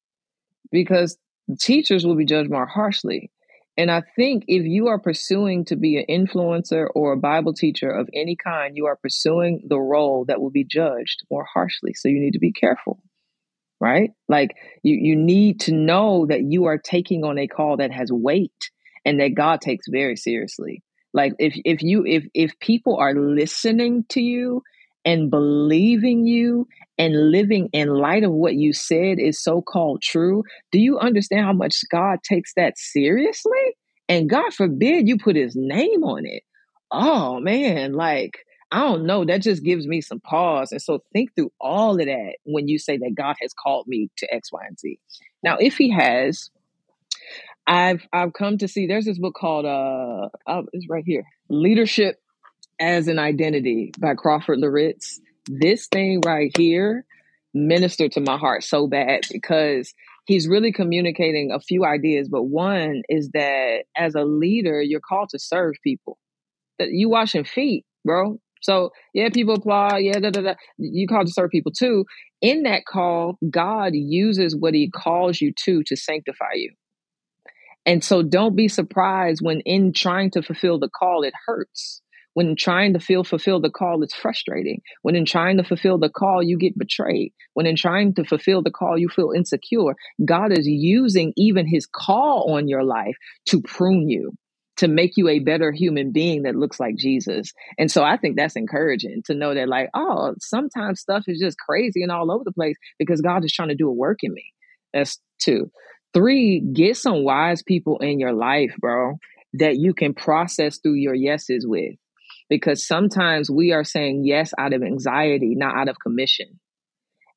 because 0.71 1.19
teachers 1.59 2.07
will 2.07 2.17
be 2.17 2.25
judged 2.25 2.51
more 2.51 2.67
harshly. 2.67 3.31
And 3.77 3.91
I 3.91 4.03
think 4.17 4.45
if 4.47 4.65
you 4.67 4.89
are 4.89 4.99
pursuing 4.99 5.65
to 5.67 5.77
be 5.77 5.97
an 5.97 6.05
influencer 6.09 6.89
or 6.95 7.13
a 7.13 7.17
Bible 7.17 7.55
teacher 7.55 7.91
of 7.91 8.09
any 8.15 8.37
kind, 8.37 8.77
you 8.77 8.87
are 8.87 8.97
pursuing 8.97 9.63
the 9.69 9.79
role 9.79 10.25
that 10.27 10.41
will 10.41 10.51
be 10.51 10.65
judged 10.65 11.25
more 11.31 11.47
harshly. 11.51 11.95
So 11.95 12.09
you 12.09 12.21
need 12.21 12.33
to 12.33 12.39
be 12.39 12.53
careful, 12.53 13.03
right? 13.81 14.11
Like 14.29 14.57
you, 14.83 14.97
you 14.97 15.17
need 15.17 15.61
to 15.61 15.73
know 15.73 16.27
that 16.27 16.43
you 16.43 16.67
are 16.67 16.79
taking 16.79 17.25
on 17.25 17.39
a 17.39 17.47
call 17.47 17.79
that 17.79 17.93
has 17.93 18.13
weight 18.13 18.71
and 19.05 19.21
that 19.21 19.35
God 19.35 19.61
takes 19.61 19.87
very 19.89 20.17
seriously. 20.17 20.83
Like 21.13 21.33
if 21.39 21.55
if 21.65 21.83
you 21.83 22.05
if 22.07 22.25
if 22.35 22.59
people 22.61 22.97
are 22.97 23.15
listening 23.15 24.05
to 24.11 24.21
you 24.21 24.63
and 25.05 25.31
believing 25.31 26.27
you 26.27 26.69
and 26.99 27.31
living 27.31 27.69
in 27.73 27.89
light 27.89 28.23
of 28.23 28.33
what 28.33 28.55
you 28.55 28.73
said 28.73 29.19
is 29.19 29.43
so 29.43 29.63
called 29.63 30.03
true, 30.03 30.45
do 30.71 30.79
you 30.79 30.99
understand 30.99 31.45
how 31.45 31.53
much 31.53 31.83
God 31.91 32.19
takes 32.23 32.53
that 32.55 32.79
seriously? 32.79 33.75
And 34.09 34.29
God 34.29 34.53
forbid 34.53 35.09
you 35.09 35.17
put 35.19 35.37
his 35.37 35.55
name 35.57 36.05
on 36.05 36.27
it. 36.27 36.43
Oh 36.93 37.41
man, 37.41 37.95
like, 37.95 38.39
I 38.73 38.81
don't 38.81 39.05
know. 39.05 39.25
That 39.25 39.43
just 39.43 39.65
gives 39.65 39.87
me 39.87 40.01
some 40.01 40.21
pause. 40.21 40.71
And 40.71 40.83
so 40.83 41.03
think 41.13 41.35
through 41.35 41.53
all 41.61 41.93
of 41.93 42.07
that 42.07 42.35
when 42.45 42.69
you 42.69 42.79
say 42.79 42.99
that 42.99 43.15
God 43.17 43.37
has 43.41 43.53
called 43.53 43.87
me 43.89 44.11
to 44.19 44.33
X, 44.33 44.53
Y, 44.53 44.61
and 44.67 44.79
Z. 44.79 44.99
Now, 45.43 45.57
if 45.59 45.77
he 45.77 45.91
has, 45.91 46.51
I've 47.67 48.07
I've 48.13 48.33
come 48.33 48.59
to 48.59 48.69
see 48.69 48.87
there's 48.87 49.05
this 49.05 49.19
book 49.19 49.35
called 49.35 49.65
uh 49.65 50.29
oh, 50.47 50.67
it's 50.73 50.87
right 50.89 51.05
here. 51.07 51.25
Leadership 51.49 52.17
as 52.81 53.09
an 53.09 53.19
Identity 53.19 53.93
by 53.99 54.15
Crawford 54.15 54.59
Loritts. 54.59 55.21
This 55.47 55.87
thing 55.87 56.21
right 56.25 56.53
here 56.57 57.05
ministered 57.55 58.13
to 58.13 58.21
my 58.21 58.37
heart 58.37 58.63
so 58.65 58.87
bad 58.87 59.23
because 59.31 59.93
he's 60.27 60.49
really 60.49 60.73
communicating 60.73 61.51
a 61.53 61.61
few 61.61 61.85
ideas. 61.85 62.29
But 62.29 62.45
one 62.45 63.03
is 63.09 63.31
that 63.35 63.85
as 63.97 64.15
a 64.15 64.25
leader, 64.25 64.81
you're 64.81 65.01
called 65.01 65.31
to 65.31 65.39
serve 65.39 65.75
people. 65.83 66.19
That 66.79 66.91
you 66.91 67.11
washing 67.11 67.45
feet, 67.45 67.85
bro. 68.05 68.41
So 68.63 68.91
yeah, 69.15 69.29
people 69.31 69.55
applaud. 69.55 69.99
Yeah, 69.99 70.19
da, 70.19 70.31
da, 70.31 70.41
da. 70.43 70.55
you 70.79 71.07
called 71.07 71.27
to 71.27 71.33
serve 71.33 71.51
people 71.51 71.73
too. 71.73 72.05
In 72.41 72.63
that 72.65 72.85
call, 72.87 73.39
God 73.51 73.93
uses 73.95 74.57
what 74.57 74.75
He 74.75 74.91
calls 74.91 75.41
you 75.41 75.53
to 75.65 75.83
to 75.85 75.97
sanctify 75.97 76.53
you. 76.55 76.73
And 77.87 78.05
so 78.05 78.23
don't 78.23 78.57
be 78.57 78.69
surprised 78.69 79.41
when 79.43 79.61
in 79.61 79.93
trying 79.93 80.31
to 80.33 80.43
fulfill 80.43 80.79
the 80.79 80.91
call, 80.91 81.23
it 81.23 81.35
hurts. 81.47 82.03
When 82.35 82.55
trying 82.55 82.93
to 82.93 83.01
feel 83.01 83.25
fulfill 83.25 83.61
the 83.61 83.71
call, 83.71 84.03
it's 84.03 84.15
frustrating. 84.15 84.83
When 85.03 85.17
in 85.17 85.25
trying 85.25 85.57
to 85.57 85.65
fulfill 85.65 85.99
the 85.99 86.09
call, 86.09 86.43
you 86.43 86.59
get 86.59 86.79
betrayed. 86.79 87.33
When 87.55 87.67
in 87.67 87.75
trying 87.75 88.15
to 88.15 88.25
fulfill 88.25 88.63
the 88.63 88.71
call, 88.71 88.97
you 88.97 89.09
feel 89.09 89.33
insecure. 89.35 89.97
God 90.25 90.53
is 90.53 90.67
using 90.67 91.33
even 91.37 91.67
his 91.67 91.87
call 91.87 92.55
on 92.55 92.69
your 92.69 92.85
life 92.85 93.17
to 93.47 93.61
prune 93.63 94.09
you, 94.09 94.33
to 94.77 94.87
make 94.87 95.17
you 95.17 95.29
a 95.29 95.41
better 95.41 95.73
human 95.73 96.13
being 96.13 96.43
that 96.43 96.55
looks 96.55 96.79
like 96.79 96.97
Jesus. 96.97 97.53
And 97.79 97.91
so 97.91 98.05
I 98.05 98.17
think 98.17 98.37
that's 98.37 98.57
encouraging 98.57 99.23
to 99.27 99.35
know 99.35 99.53
that, 99.53 99.69
like, 99.69 99.91
oh, 99.93 100.35
sometimes 100.39 101.01
stuff 101.01 101.25
is 101.27 101.41
just 101.41 101.59
crazy 101.59 102.03
and 102.03 102.13
all 102.13 102.31
over 102.31 102.45
the 102.45 102.53
place 102.53 102.77
because 102.99 103.21
God 103.21 103.45
is 103.45 103.53
trying 103.53 103.69
to 103.71 103.75
do 103.75 103.89
a 103.89 103.93
work 103.93 104.19
in 104.23 104.33
me. 104.33 104.53
That's 104.95 105.19
two. 105.41 105.71
Three, 106.13 106.61
get 106.61 106.97
some 106.97 107.25
wise 107.25 107.63
people 107.63 107.99
in 107.99 108.19
your 108.19 108.33
life, 108.33 108.75
bro, 108.81 109.19
that 109.55 109.77
you 109.77 109.95
can 109.95 110.15
process 110.15 110.79
through 110.79 110.95
your 110.95 111.15
yeses 111.15 111.67
with 111.67 111.95
because 112.49 112.87
sometimes 112.87 113.51
we 113.51 113.73
are 113.73 113.85
saying 113.85 114.25
yes 114.25 114.53
out 114.59 114.73
of 114.73 114.83
anxiety, 114.83 115.55
not 115.55 115.77
out 115.77 115.89
of 115.89 116.01
commission. 116.01 116.59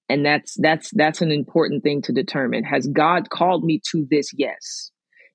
And 0.09 0.26
that's 0.26 0.55
that's 0.59 0.91
that's 0.93 1.21
an 1.21 1.32
important 1.32 1.84
thing 1.84 2.01
to 2.03 2.11
determine. 2.11 2.63
Has 2.65 2.88
God 2.88 3.30
called 3.30 3.63
me 3.63 3.80
to 3.91 4.05
this 4.09 4.32
yes? 4.36 4.91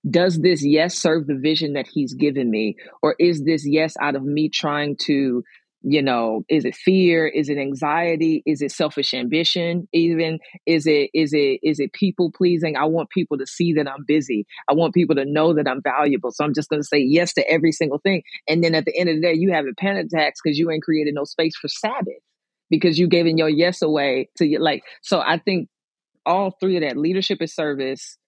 Does 0.08 0.38
this 0.38 0.64
yes 0.64 0.94
serve 0.94 1.26
the 1.26 1.38
vision 1.40 1.72
that 1.72 1.88
he's 1.92 2.14
given 2.14 2.50
me 2.50 2.76
or 3.02 3.14
is 3.18 3.44
this 3.44 3.66
yes 3.66 3.94
out 4.00 4.14
of 4.14 4.22
me 4.22 4.48
trying 4.48 4.96
to 5.06 5.42
you 5.82 6.02
know 6.02 6.44
is 6.48 6.64
it 6.64 6.74
fear? 6.74 7.26
Is 7.26 7.48
it 7.48 7.58
anxiety? 7.58 8.42
Is 8.46 8.62
it 8.62 8.72
selfish 8.72 9.14
ambition 9.14 9.88
even? 9.92 10.38
Is 10.66 10.86
it 10.86 11.10
is 11.14 11.32
it 11.32 11.60
is 11.62 11.80
it 11.80 11.92
people 11.92 12.32
pleasing? 12.32 12.76
I 12.76 12.84
want 12.84 13.10
people 13.10 13.38
to 13.38 13.46
see 13.46 13.72
that 13.74 13.88
i'm 13.88 14.04
busy. 14.06 14.46
I 14.68 14.74
want 14.74 14.94
people 14.94 15.16
to 15.16 15.24
know 15.24 15.54
that 15.54 15.68
i'm 15.68 15.82
valuable. 15.82 16.30
So 16.32 16.44
i'm 16.44 16.54
just 16.54 16.68
going 16.68 16.82
to 16.82 16.86
say 16.86 16.98
yes 16.98 17.32
to 17.34 17.48
every 17.50 17.72
single 17.72 17.98
thing. 17.98 18.22
And 18.48 18.62
then 18.62 18.74
at 18.74 18.84
the 18.84 18.98
end 18.98 19.08
of 19.08 19.16
the 19.16 19.22
day 19.22 19.34
you 19.34 19.52
have 19.52 19.66
a 19.66 19.74
panic 19.78 20.06
attacks 20.12 20.40
because 20.42 20.58
you 20.58 20.70
ain't 20.70 20.82
created 20.82 21.14
no 21.14 21.24
space 21.24 21.56
for 21.56 21.68
sabbath 21.68 22.22
because 22.70 22.98
you 22.98 23.06
giving 23.06 23.38
your 23.38 23.48
yes 23.48 23.82
away 23.82 24.28
to 24.36 24.46
your 24.46 24.60
like 24.60 24.82
so 25.02 25.20
i 25.20 25.38
think 25.38 25.68
all 26.26 26.54
three 26.60 26.76
of 26.76 26.82
that 26.82 26.96
leadership 26.96 27.40
is 27.40 27.54
service 27.54 28.18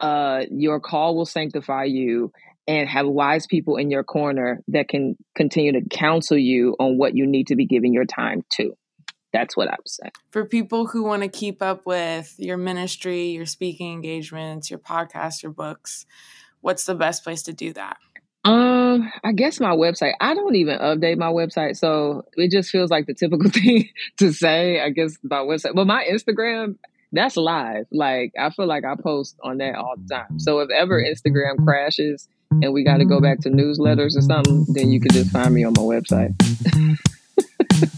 uh 0.00 0.44
your 0.50 0.80
call 0.80 1.16
will 1.16 1.26
sanctify 1.26 1.84
you 1.84 2.32
and 2.68 2.86
have 2.86 3.06
wise 3.06 3.46
people 3.46 3.76
in 3.76 3.90
your 3.90 4.04
corner 4.04 4.62
that 4.68 4.88
can 4.88 5.16
continue 5.34 5.72
to 5.72 5.80
counsel 5.88 6.36
you 6.36 6.76
on 6.78 6.98
what 6.98 7.16
you 7.16 7.26
need 7.26 7.46
to 7.46 7.56
be 7.56 7.64
giving 7.64 7.94
your 7.94 8.04
time 8.04 8.44
to. 8.52 8.74
That's 9.32 9.56
what 9.56 9.68
I 9.68 9.76
would 9.78 9.88
say. 9.88 10.10
For 10.30 10.44
people 10.44 10.86
who 10.86 11.02
want 11.02 11.22
to 11.22 11.28
keep 11.28 11.62
up 11.62 11.86
with 11.86 12.34
your 12.38 12.58
ministry, 12.58 13.28
your 13.28 13.46
speaking 13.46 13.92
engagements, 13.92 14.70
your 14.70 14.78
podcast, 14.78 15.42
your 15.42 15.52
books, 15.52 16.06
what's 16.60 16.84
the 16.84 16.94
best 16.94 17.24
place 17.24 17.42
to 17.44 17.52
do 17.54 17.72
that? 17.72 17.96
Um, 18.44 19.10
I 19.24 19.32
guess 19.32 19.60
my 19.60 19.74
website. 19.74 20.12
I 20.20 20.34
don't 20.34 20.54
even 20.54 20.78
update 20.78 21.18
my 21.18 21.30
website, 21.30 21.76
so 21.76 22.24
it 22.34 22.50
just 22.50 22.70
feels 22.70 22.90
like 22.90 23.06
the 23.06 23.14
typical 23.14 23.50
thing 23.50 23.88
to 24.18 24.32
say. 24.32 24.80
I 24.80 24.90
guess 24.90 25.16
my 25.22 25.38
website, 25.38 25.74
but 25.74 25.86
my 25.86 26.06
Instagram, 26.10 26.76
that's 27.12 27.36
live. 27.36 27.86
Like 27.90 28.32
I 28.38 28.50
feel 28.50 28.66
like 28.66 28.84
I 28.84 28.94
post 28.94 29.36
on 29.42 29.58
that 29.58 29.74
all 29.74 29.94
the 29.96 30.14
time. 30.14 30.38
So 30.38 30.60
if 30.60 30.70
ever 30.70 31.02
Instagram 31.02 31.62
crashes 31.64 32.28
and 32.50 32.72
we 32.72 32.82
got 32.82 32.98
to 32.98 33.04
go 33.04 33.20
back 33.20 33.40
to 33.40 33.50
newsletters 33.50 34.16
or 34.16 34.22
something, 34.22 34.66
then 34.68 34.90
you 34.90 35.00
can 35.00 35.12
just 35.12 35.30
find 35.30 35.54
me 35.54 35.64
on 35.64 35.72
my 35.76 35.82
website. 35.82 36.34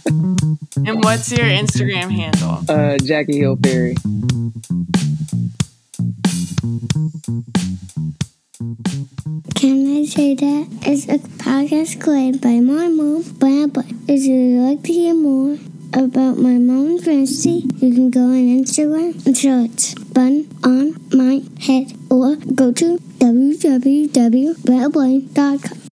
and 0.87 1.03
what's 1.05 1.31
your 1.31 1.47
Instagram 1.47 2.11
handle? 2.11 2.65
Uh, 2.69 2.99
Jackie 2.99 3.39
Hill 3.39 3.57
Perry. 3.57 3.95
Can 9.55 9.97
I 9.97 10.05
say 10.05 10.35
that? 10.35 10.67
It's 10.83 11.07
a 11.09 11.19
podcast 11.19 12.01
created 12.03 12.41
by 12.41 12.61
my 12.61 12.89
mom, 12.89 13.23
But 13.39 13.87
If 14.09 14.25
you'd 14.25 14.61
like 14.61 14.83
to 14.85 14.93
hear 14.93 15.15
more 15.15 15.57
about 15.93 16.39
my 16.39 16.59
mom 16.59 16.87
and 16.87 17.05
Francie, 17.05 17.65
you 17.77 17.95
can 17.95 18.11
go 18.11 18.21
on 18.21 18.63
Instagram 18.63 19.25
and 19.27 19.37
search 19.37 19.95
Bun 20.13 20.49
on 20.65 20.97
My 21.13 21.43
Head 21.61 21.93
or 22.11 22.37
go 22.37 22.73
to 22.73 22.99
www.brennablain.com. 23.21 25.90